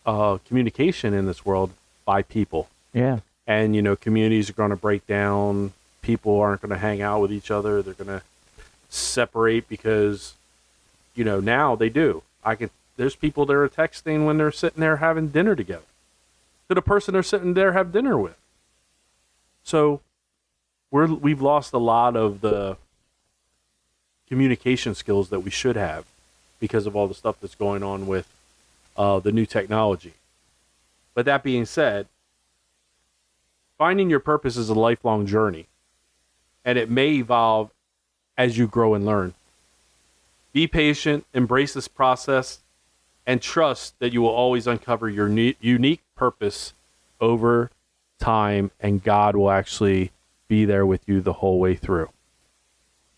uh, 0.05 0.37
communication 0.47 1.13
in 1.13 1.25
this 1.25 1.45
world 1.45 1.71
by 2.05 2.21
people. 2.21 2.67
yeah, 2.93 3.19
And 3.47 3.75
you 3.75 3.81
know, 3.81 3.95
communities 3.95 4.49
are 4.49 4.53
going 4.53 4.71
to 4.71 4.75
break 4.75 5.05
down. 5.07 5.73
People 6.01 6.39
aren't 6.39 6.61
going 6.61 6.71
to 6.71 6.77
hang 6.77 7.01
out 7.01 7.21
with 7.21 7.31
each 7.31 7.51
other. 7.51 7.81
They're 7.81 7.93
going 7.93 8.19
to 8.19 8.23
separate 8.89 9.69
because 9.69 10.35
you 11.15 11.23
know 11.23 11.39
now 11.39 11.75
they 11.75 11.89
do. 11.89 12.23
I 12.43 12.55
can. 12.55 12.69
There's 12.97 13.15
people 13.15 13.45
that 13.45 13.53
are 13.53 13.69
texting 13.69 14.25
when 14.25 14.37
they're 14.37 14.51
sitting 14.51 14.81
there 14.81 14.97
having 14.97 15.29
dinner 15.29 15.55
together 15.55 15.85
to 16.67 16.75
the 16.75 16.81
person 16.81 17.13
they're 17.13 17.23
sitting 17.23 17.53
there 17.53 17.73
have 17.73 17.91
dinner 17.91 18.17
with. 18.17 18.37
So 19.63 20.01
we're 20.89 21.07
we've 21.07 21.41
lost 21.41 21.73
a 21.73 21.77
lot 21.77 22.15
of 22.15 22.41
the 22.41 22.77
communication 24.27 24.95
skills 24.95 25.29
that 25.29 25.41
we 25.41 25.51
should 25.51 25.75
have 25.75 26.05
because 26.59 26.85
of 26.85 26.95
all 26.95 27.07
the 27.07 27.13
stuff 27.13 27.37
that's 27.41 27.55
going 27.55 27.83
on 27.83 28.07
with 28.07 28.27
uh, 29.01 29.19
the 29.19 29.31
new 29.31 29.47
technology. 29.47 30.13
But 31.15 31.25
that 31.25 31.41
being 31.41 31.65
said, 31.65 32.07
finding 33.79 34.11
your 34.11 34.19
purpose 34.19 34.57
is 34.57 34.69
a 34.69 34.75
lifelong 34.75 35.25
journey, 35.25 35.65
and 36.63 36.77
it 36.77 36.87
may 36.87 37.13
evolve 37.13 37.71
as 38.37 38.59
you 38.59 38.67
grow 38.67 38.93
and 38.93 39.03
learn. 39.03 39.33
Be 40.53 40.67
patient, 40.67 41.25
embrace 41.33 41.73
this 41.73 41.87
process, 41.87 42.59
and 43.25 43.41
trust 43.41 43.97
that 43.97 44.13
you 44.13 44.21
will 44.21 44.29
always 44.29 44.67
uncover 44.67 45.09
your 45.09 45.27
ne- 45.27 45.57
unique 45.59 46.01
purpose 46.15 46.73
over 47.19 47.71
time, 48.19 48.69
and 48.79 49.03
God 49.03 49.35
will 49.35 49.49
actually 49.49 50.11
be 50.47 50.63
there 50.63 50.85
with 50.85 51.01
you 51.07 51.21
the 51.21 51.33
whole 51.33 51.59
way 51.59 51.73
through. 51.73 52.09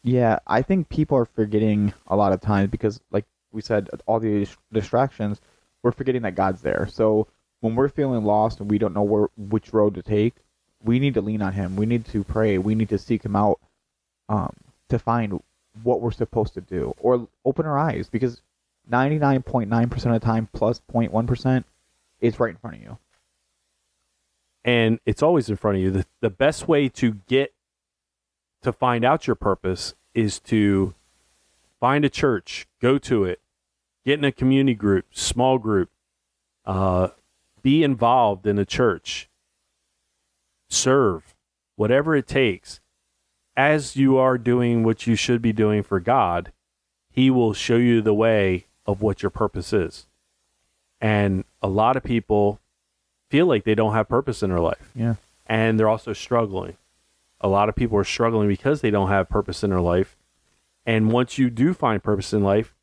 Yeah, 0.01 0.39
I 0.47 0.61
think 0.61 0.87
people 0.87 1.17
are 1.17 1.25
forgetting 1.25 1.93
a 2.07 2.15
lot 2.15 2.31
of 2.31 2.39
times 2.39 2.69
because, 2.69 3.01
like 3.11 3.25
we 3.51 3.61
said, 3.61 3.89
all 4.05 4.21
the 4.21 4.47
distractions, 4.71 5.41
we're 5.83 5.91
forgetting 5.91 6.23
that 6.23 6.35
God's 6.35 6.61
there. 6.61 6.87
So 6.91 7.27
when 7.61 7.75
we're 7.75 7.89
feeling 7.89 8.23
lost 8.25 8.59
and 8.59 8.71
we 8.71 8.77
don't 8.79 8.93
know 8.93 9.03
where 9.03 9.27
which 9.37 9.73
road 9.73 9.95
to 9.95 10.03
take, 10.03 10.35
we 10.83 10.99
need 10.99 11.13
to 11.15 11.21
lean 11.21 11.41
on 11.41 11.53
Him. 11.53 11.75
We 11.75 11.85
need 11.85 12.05
to 12.07 12.23
pray. 12.23 12.57
We 12.57 12.75
need 12.75 12.89
to 12.89 12.97
seek 12.97 13.23
Him 13.25 13.35
out 13.35 13.59
um, 14.29 14.53
to 14.89 14.99
find 14.99 15.41
what 15.83 16.01
we're 16.01 16.11
supposed 16.11 16.53
to 16.55 16.61
do 16.61 16.95
or 16.99 17.27
open 17.45 17.65
our 17.65 17.77
eyes 17.77 18.09
because 18.09 18.41
99.9% 18.91 19.91
of 19.93 20.01
the 20.01 20.19
time 20.19 20.49
plus 20.53 20.81
0.1 20.93 21.63
is 22.21 22.39
right 22.39 22.51
in 22.51 22.57
front 22.57 22.77
of 22.77 22.81
you. 22.83 22.97
and 24.65 24.99
it's 25.05 25.23
always 25.23 25.49
in 25.49 25.55
front 25.57 25.77
of 25.77 25.83
you. 25.83 25.91
The, 25.91 26.05
the 26.21 26.29
best 26.29 26.67
way 26.67 26.89
to 26.89 27.15
get 27.27 27.53
to 28.61 28.71
find 28.71 29.03
out 29.03 29.27
your 29.27 29.35
purpose 29.35 29.93
is 30.13 30.39
to 30.41 30.93
find 31.79 32.05
a 32.05 32.09
church, 32.09 32.67
go 32.81 32.97
to 32.99 33.25
it, 33.25 33.41
get 34.05 34.19
in 34.19 34.25
a 34.25 34.31
community 34.31 34.75
group, 34.75 35.05
small 35.11 35.57
group, 35.57 35.89
uh, 36.65 37.09
be 37.61 37.83
involved 37.83 38.45
in 38.45 38.57
a 38.59 38.65
church, 38.65 39.29
serve, 40.69 41.35
whatever 41.75 42.15
it 42.15 42.27
takes. 42.27 42.79
As 43.55 43.95
you 43.95 44.17
are 44.17 44.37
doing 44.37 44.83
what 44.83 45.05
you 45.05 45.15
should 45.15 45.41
be 45.41 45.53
doing 45.53 45.83
for 45.83 45.99
God, 45.99 46.51
he 47.09 47.29
will 47.29 47.53
show 47.53 47.77
you 47.77 48.01
the 48.01 48.13
way 48.13 48.65
of 48.85 49.01
what 49.01 49.21
your 49.21 49.29
purpose 49.29 49.71
is. 49.71 50.07
And 50.99 51.43
a 51.61 51.67
lot 51.67 51.95
of 51.95 52.03
people 52.03 52.59
feel 53.29 53.45
like 53.45 53.63
they 53.63 53.75
don't 53.75 53.93
have 53.93 54.09
purpose 54.09 54.41
in 54.41 54.49
their 54.49 54.59
life 54.59 54.91
Yeah. 54.95 55.15
and 55.45 55.79
they're 55.79 55.89
also 55.89 56.13
struggling. 56.13 56.77
A 57.41 57.47
lot 57.47 57.69
of 57.69 57.75
people 57.75 57.97
are 57.97 58.03
struggling 58.03 58.47
because 58.47 58.81
they 58.81 58.89
don't 58.91 59.09
have 59.09 59.29
purpose 59.29 59.63
in 59.63 59.69
their 59.69 59.81
life. 59.81 60.17
And 60.85 61.11
once 61.11 61.37
you 61.37 61.49
do 61.49 61.73
find 61.73 62.01
purpose 62.01 62.33
in 62.33 62.43
life, 62.43 62.73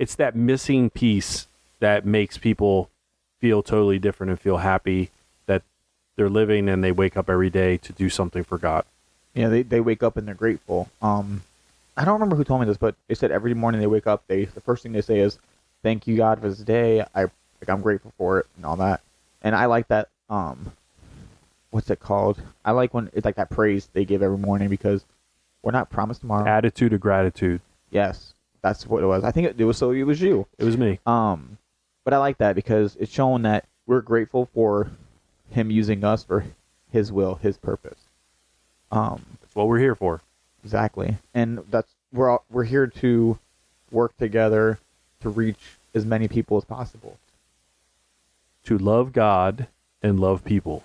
it's 0.00 0.14
that 0.14 0.34
missing 0.34 0.88
piece 0.88 1.46
that 1.78 2.06
makes 2.06 2.38
people 2.38 2.88
feel 3.38 3.62
totally 3.62 3.98
different 3.98 4.30
and 4.30 4.40
feel 4.40 4.56
happy 4.56 5.10
that 5.44 5.62
they're 6.16 6.30
living 6.30 6.70
and 6.70 6.82
they 6.82 6.90
wake 6.90 7.18
up 7.18 7.28
every 7.28 7.50
day 7.50 7.76
to 7.76 7.92
do 7.92 8.08
something 8.08 8.42
for 8.42 8.56
God. 8.56 8.86
Yeah, 9.34 9.48
they, 9.48 9.60
they 9.60 9.80
wake 9.80 10.02
up 10.02 10.16
and 10.16 10.26
they're 10.26 10.34
grateful. 10.34 10.88
Um, 11.02 11.42
I 11.98 12.06
don't 12.06 12.14
remember 12.14 12.34
who 12.34 12.44
told 12.44 12.62
me 12.62 12.66
this, 12.66 12.78
but 12.78 12.94
they 13.08 13.14
said 13.14 13.30
every 13.30 13.52
morning 13.52 13.78
they 13.78 13.86
wake 13.86 14.06
up, 14.06 14.24
they 14.26 14.46
the 14.46 14.60
first 14.62 14.82
thing 14.82 14.92
they 14.92 15.02
say 15.02 15.18
is, 15.18 15.38
"Thank 15.82 16.06
you 16.06 16.16
God 16.16 16.40
for 16.40 16.48
this 16.48 16.58
day. 16.58 17.02
I 17.14 17.24
like 17.24 17.68
I'm 17.68 17.82
grateful 17.82 18.14
for 18.16 18.38
it 18.40 18.46
and 18.56 18.64
all 18.64 18.76
that." 18.76 19.02
And 19.42 19.54
I 19.54 19.66
like 19.66 19.88
that. 19.88 20.08
Um, 20.30 20.72
what's 21.70 21.90
it 21.90 22.00
called? 22.00 22.40
I 22.64 22.70
like 22.70 22.94
when 22.94 23.10
it's 23.12 23.26
like 23.26 23.36
that 23.36 23.50
praise 23.50 23.88
they 23.92 24.06
give 24.06 24.22
every 24.22 24.38
morning 24.38 24.70
because 24.70 25.04
we're 25.62 25.72
not 25.72 25.90
promised 25.90 26.22
tomorrow. 26.22 26.48
Attitude 26.48 26.94
of 26.94 27.00
gratitude. 27.00 27.60
yes, 27.90 28.32
that's 28.62 28.86
what 28.86 29.02
it 29.02 29.06
was. 29.06 29.24
I 29.24 29.30
think 29.30 29.48
it, 29.48 29.60
it 29.60 29.64
was 29.64 29.78
so. 29.78 29.90
It 29.90 30.02
was 30.04 30.20
you. 30.20 30.46
It 30.58 30.64
was 30.64 30.76
me. 30.76 30.98
Um, 31.06 31.58
but 32.04 32.14
I 32.14 32.18
like 32.18 32.38
that 32.38 32.54
because 32.54 32.96
it's 32.96 33.12
showing 33.12 33.42
that 33.42 33.66
we're 33.86 34.00
grateful 34.00 34.46
for 34.54 34.90
him 35.50 35.70
using 35.70 36.04
us 36.04 36.24
for 36.24 36.44
his 36.92 37.12
will, 37.12 37.36
his 37.36 37.56
purpose. 37.58 37.98
Um, 38.92 39.24
That's 39.40 39.54
what 39.54 39.68
we're 39.68 39.78
here 39.78 39.94
for. 39.94 40.20
exactly, 40.64 41.16
and 41.34 41.60
that's 41.70 41.92
we're 42.12 42.30
all, 42.30 42.44
we're 42.50 42.64
here 42.64 42.86
to 42.86 43.38
work 43.90 44.16
together 44.16 44.78
to 45.20 45.28
reach 45.28 45.78
as 45.94 46.04
many 46.04 46.28
people 46.28 46.56
as 46.56 46.64
possible. 46.64 47.18
To 48.64 48.78
love 48.78 49.12
God 49.12 49.68
and 50.02 50.18
love 50.20 50.44
people 50.44 50.84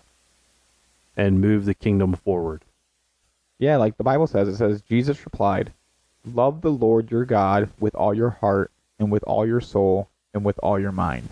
and 1.18 1.40
move 1.42 1.66
the 1.66 1.74
kingdom 1.74 2.14
forward. 2.14 2.62
Yeah, 3.60 3.78
like 3.78 3.98
the 3.98 4.04
Bible 4.04 4.28
says, 4.28 4.48
it 4.48 4.58
says 4.58 4.82
Jesus 4.82 5.24
replied, 5.26 5.72
"Love 6.34 6.62
the 6.62 6.72
Lord 6.72 7.12
your 7.12 7.26
God 7.26 7.70
with 7.80 7.96
all 7.96 8.14
your 8.14 8.32
heart 8.32 8.72
and 8.98 9.12
with 9.12 9.24
all 9.24 9.46
your 9.46 9.62
soul 9.62 10.10
and 10.34 10.44
with 10.44 10.60
all 10.64 10.80
your 10.80 10.92
mind." 10.92 11.30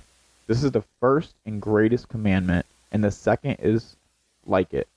This 0.47 0.63
is 0.63 0.71
the 0.71 0.83
first 0.99 1.35
and 1.45 1.61
greatest 1.61 2.09
commandment, 2.09 2.65
and 2.91 3.03
the 3.03 3.11
second 3.11 3.57
is 3.59 3.95
like 4.45 4.73
it. 4.73 4.87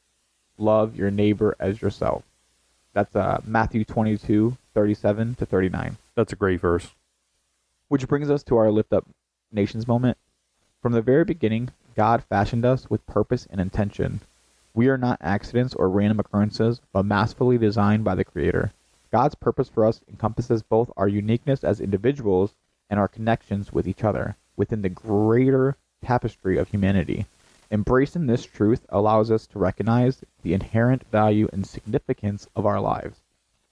Love 0.59 0.97
your 0.97 1.11
neighbor 1.11 1.55
as 1.59 1.81
yourself. 1.81 2.25
That's 2.93 3.15
uh, 3.15 3.41
Matthew 3.47 3.85
22, 3.85 4.57
37 4.75 5.35
to 5.37 5.47
39. 5.47 5.97
That's 6.15 6.33
a 6.33 6.37
great 6.37 6.61
verse. 6.61 6.91
Which 7.89 8.09
brings 8.09 8.31
us 8.31 8.43
to 8.45 8.57
our 8.57 8.71
lift 8.71 8.93
up 8.93 9.07
nations 9.53 9.87
moment. 9.87 10.19
From 10.83 10.93
the 10.93 11.03
very 11.03 11.25
beginning, 11.25 11.71
God 11.95 12.25
fashioned 12.25 12.65
us 12.65 12.91
with 12.91 13.07
purpose 13.07 13.47
and 13.51 13.61
intention. 13.61 14.21
We 14.75 14.89
are 14.89 14.99
not 14.99 15.19
accidents 15.21 15.75
or 15.75 15.89
random 15.89 16.21
occurrences, 16.21 16.81
but 16.93 17.05
masterfully 17.05 17.59
designed 17.59 18.05
by 18.05 18.15
the 18.15 18.25
Creator. 18.25 18.73
God's 19.13 19.35
purpose 19.35 19.69
for 19.69 19.85
us 19.85 20.01
encompasses 20.09 20.63
both 20.63 20.91
our 20.97 21.09
uniqueness 21.09 21.63
as 21.65 21.81
individuals 21.81 22.55
and 22.91 22.99
our 23.01 23.09
connections 23.09 23.73
with 23.73 23.87
each 23.87 24.05
other 24.05 24.37
within 24.57 24.83
the 24.83 24.89
greater 24.89 25.77
tapestry 26.03 26.59
of 26.59 26.69
humanity. 26.69 27.27
Embracing 27.71 28.27
this 28.27 28.45
truth 28.45 28.87
allows 28.89 29.31
us 29.31 29.47
to 29.49 29.59
recognize 29.59 30.23
the 30.43 30.55
inherent 30.55 31.05
value 31.11 31.49
and 31.53 31.67
significance 31.67 32.49
of 32.55 32.65
our 32.65 32.81
lives. 32.81 33.23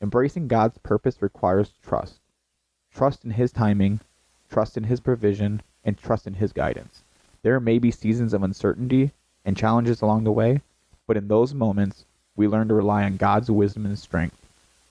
Embracing 0.00 0.48
God's 0.48 0.78
purpose 0.78 1.22
requires 1.22 1.72
trust 1.82 2.20
trust 2.92 3.24
in 3.24 3.32
His 3.32 3.50
timing, 3.50 4.00
trust 4.48 4.76
in 4.76 4.84
His 4.84 5.00
provision, 5.00 5.62
and 5.82 5.98
trust 5.98 6.26
in 6.26 6.34
His 6.34 6.52
guidance. 6.52 7.02
There 7.42 7.58
may 7.60 7.78
be 7.78 7.90
seasons 7.90 8.32
of 8.32 8.42
uncertainty 8.42 9.12
and 9.44 9.56
challenges 9.56 10.00
along 10.00 10.24
the 10.24 10.32
way, 10.32 10.60
but 11.06 11.16
in 11.16 11.28
those 11.28 11.54
moments, 11.54 12.04
we 12.36 12.48
learn 12.48 12.68
to 12.68 12.74
rely 12.74 13.04
on 13.04 13.16
God's 13.16 13.50
wisdom 13.50 13.84
and 13.84 13.98
strength. 13.98 14.43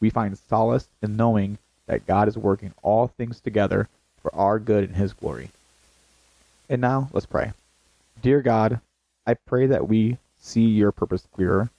We 0.03 0.09
find 0.09 0.37
solace 0.37 0.89
in 1.01 1.15
knowing 1.15 1.59
that 1.85 2.05
God 2.05 2.27
is 2.27 2.37
working 2.37 2.73
all 2.81 3.07
things 3.07 3.39
together 3.39 3.87
for 4.21 4.35
our 4.35 4.59
good 4.59 4.83
and 4.83 4.97
His 4.97 5.13
glory. 5.13 5.49
And 6.67 6.81
now, 6.81 7.07
let's 7.13 7.25
pray. 7.25 7.53
Dear 8.21 8.41
God, 8.41 8.81
I 9.25 9.35
pray 9.35 9.65
that 9.67 9.87
we 9.87 10.17
see 10.37 10.65
your 10.65 10.91
purpose 10.91 11.25
clearer. 11.31 11.69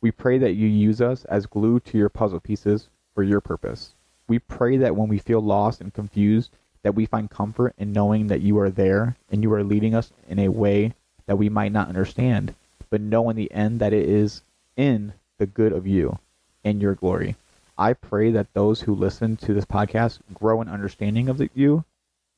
We 0.00 0.10
pray 0.10 0.38
that 0.38 0.54
you 0.54 0.66
use 0.66 1.02
us 1.02 1.26
as 1.26 1.44
glue 1.44 1.78
to 1.80 1.98
your 1.98 2.08
puzzle 2.08 2.40
pieces 2.40 2.88
for 3.14 3.22
your 3.22 3.42
purpose. 3.42 3.92
We 4.26 4.38
pray 4.38 4.78
that 4.78 4.96
when 4.96 5.08
we 5.08 5.18
feel 5.18 5.42
lost 5.42 5.82
and 5.82 5.92
confused, 5.92 6.52
that 6.84 6.94
we 6.94 7.04
find 7.04 7.28
comfort 7.28 7.74
in 7.76 7.92
knowing 7.92 8.28
that 8.28 8.40
you 8.40 8.58
are 8.60 8.70
there 8.70 9.14
and 9.30 9.42
you 9.42 9.52
are 9.52 9.62
leading 9.62 9.94
us 9.94 10.10
in 10.26 10.38
a 10.38 10.48
way 10.48 10.94
that 11.26 11.36
we 11.36 11.50
might 11.50 11.72
not 11.72 11.88
understand, 11.88 12.54
but 12.88 13.02
know 13.02 13.28
in 13.28 13.36
the 13.36 13.52
end 13.52 13.78
that 13.80 13.92
it 13.92 14.08
is 14.08 14.40
in 14.74 15.12
the 15.36 15.44
good 15.44 15.74
of 15.74 15.86
you 15.86 16.18
and 16.66 16.82
your 16.82 16.94
glory. 16.94 17.36
I 17.78 17.92
pray 17.92 18.30
that 18.32 18.52
those 18.52 18.82
who 18.82 18.94
listen 18.94 19.36
to 19.36 19.54
this 19.54 19.64
podcast 19.64 20.18
grow 20.34 20.60
in 20.60 20.68
understanding 20.68 21.28
of 21.28 21.38
the, 21.38 21.48
you 21.54 21.84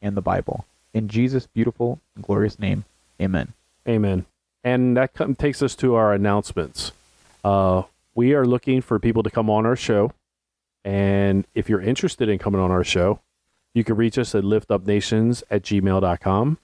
and 0.02 0.16
the 0.16 0.20
Bible. 0.20 0.66
In 0.92 1.08
Jesus' 1.08 1.46
beautiful 1.46 2.00
and 2.14 2.24
glorious 2.24 2.58
name, 2.58 2.84
amen. 3.20 3.54
Amen. 3.88 4.26
And 4.62 4.96
that 4.96 5.14
come, 5.14 5.34
takes 5.34 5.62
us 5.62 5.74
to 5.76 5.94
our 5.94 6.12
announcements. 6.12 6.92
Uh, 7.42 7.84
we 8.14 8.34
are 8.34 8.44
looking 8.44 8.82
for 8.82 8.98
people 8.98 9.22
to 9.22 9.30
come 9.30 9.48
on 9.48 9.64
our 9.64 9.76
show. 9.76 10.12
And 10.84 11.46
if 11.54 11.68
you're 11.68 11.80
interested 11.80 12.28
in 12.28 12.38
coming 12.38 12.60
on 12.60 12.70
our 12.70 12.84
show, 12.84 13.20
you 13.72 13.84
can 13.84 13.96
reach 13.96 14.18
us 14.18 14.34
at 14.34 14.44
liftupnations 14.44 15.42
at 15.50 15.62
gmail.com. 15.62 16.58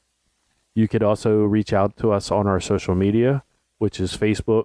You 0.74 0.88
could 0.88 1.02
also 1.02 1.44
reach 1.44 1.72
out 1.72 1.96
to 1.98 2.12
us 2.12 2.30
on 2.30 2.46
our 2.46 2.60
social 2.60 2.94
media, 2.94 3.42
which 3.78 4.00
is 4.00 4.16
Facebook, 4.16 4.64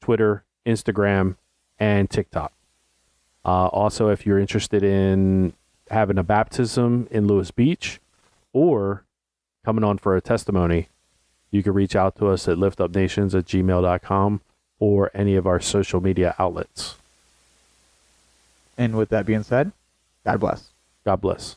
Twitter, 0.00 0.44
Instagram, 0.66 1.36
and 1.82 2.08
TikTok. 2.08 2.52
Uh, 3.44 3.66
also, 3.66 4.08
if 4.08 4.24
you're 4.24 4.38
interested 4.38 4.84
in 4.84 5.52
having 5.90 6.16
a 6.16 6.22
baptism 6.22 7.08
in 7.10 7.26
Lewis 7.26 7.50
Beach 7.50 7.98
or 8.52 9.02
coming 9.64 9.82
on 9.82 9.98
for 9.98 10.16
a 10.16 10.20
testimony, 10.20 10.88
you 11.50 11.60
can 11.64 11.74
reach 11.74 11.96
out 11.96 12.14
to 12.16 12.28
us 12.28 12.46
at 12.46 12.56
liftupnations 12.56 13.36
at 13.36 13.46
gmail.com 13.46 14.40
or 14.78 15.10
any 15.12 15.34
of 15.34 15.44
our 15.44 15.58
social 15.58 16.00
media 16.00 16.36
outlets. 16.38 16.94
And 18.78 18.96
with 18.96 19.08
that 19.08 19.26
being 19.26 19.42
said, 19.42 19.72
God 20.24 20.38
bless. 20.38 20.68
God 21.04 21.20
bless. 21.20 21.56